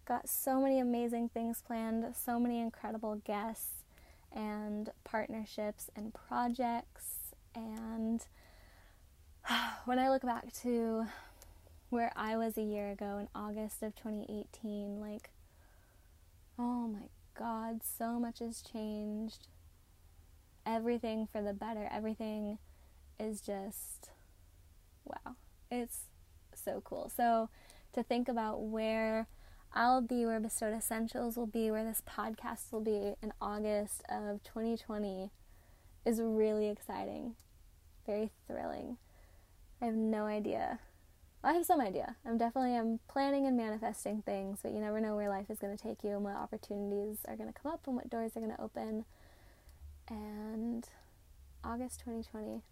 [0.09, 3.84] Got so many amazing things planned, so many incredible guests
[4.32, 7.34] and partnerships and projects.
[7.54, 8.24] And
[9.84, 11.04] when I look back to
[11.90, 15.28] where I was a year ago in August of 2018, like,
[16.59, 19.46] oh my God, so much has changed.
[20.64, 21.86] Everything for the better.
[21.92, 22.56] Everything
[23.20, 24.09] is just
[25.04, 25.36] wow.
[25.70, 26.04] It's
[26.54, 27.12] so cool.
[27.14, 27.50] So
[27.92, 29.26] to think about where
[29.72, 34.42] I'll be, where Bestowed Essentials will be, where this podcast will be in August of
[34.42, 35.30] 2020
[36.04, 37.34] is really exciting,
[38.06, 38.96] very thrilling.
[39.80, 40.80] I have no idea.
[41.44, 42.16] I have some idea.
[42.26, 45.76] I'm definitely I'm planning and manifesting things, but you never know where life is going
[45.76, 48.40] to take you and what opportunities are going to come up and what doors are
[48.40, 49.04] going to open.
[50.08, 50.88] And
[51.62, 52.62] August 2020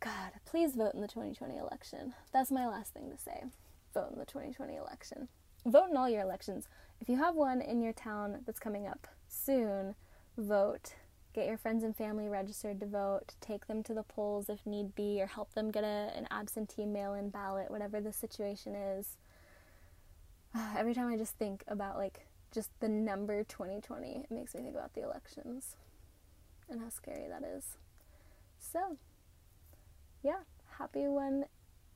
[0.00, 2.12] God, please vote in the 2020 election.
[2.30, 3.44] That's my last thing to say.
[3.94, 5.28] Vote in the 2020 election.
[5.64, 6.68] Vote in all your elections.
[7.00, 9.94] If you have one in your town that's coming up soon,
[10.36, 10.94] vote.
[11.32, 13.34] Get your friends and family registered to vote.
[13.40, 16.86] Take them to the polls if need be, or help them get a, an absentee
[16.86, 19.16] mail in ballot, whatever the situation is.
[20.76, 24.76] Every time I just think about like just the number 2020, it makes me think
[24.76, 25.76] about the elections
[26.70, 27.76] and how scary that is.
[28.58, 28.96] So,
[30.22, 30.40] yeah,
[30.78, 31.44] happy one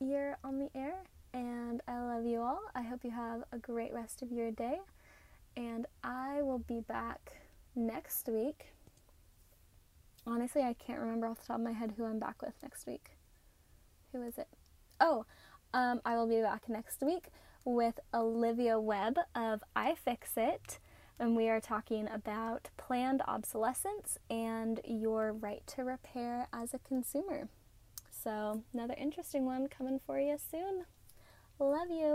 [0.00, 1.04] year on the air,
[1.38, 2.62] and I love you all.
[2.74, 4.78] I hope you have a great rest of your day,
[5.56, 7.34] and I will be back
[7.76, 8.72] next week.
[10.26, 12.88] Honestly, I can't remember off the top of my head who I'm back with next
[12.88, 13.10] week.
[14.12, 14.48] Who is it?
[15.00, 15.26] Oh,
[15.72, 17.28] um, I will be back next week
[17.64, 20.78] with Olivia Webb of iFixit,
[21.20, 27.48] and we are talking about planned obsolescence and your right to repair as a consumer.
[28.10, 30.84] So, another interesting one coming for you soon.
[31.60, 32.14] Love you.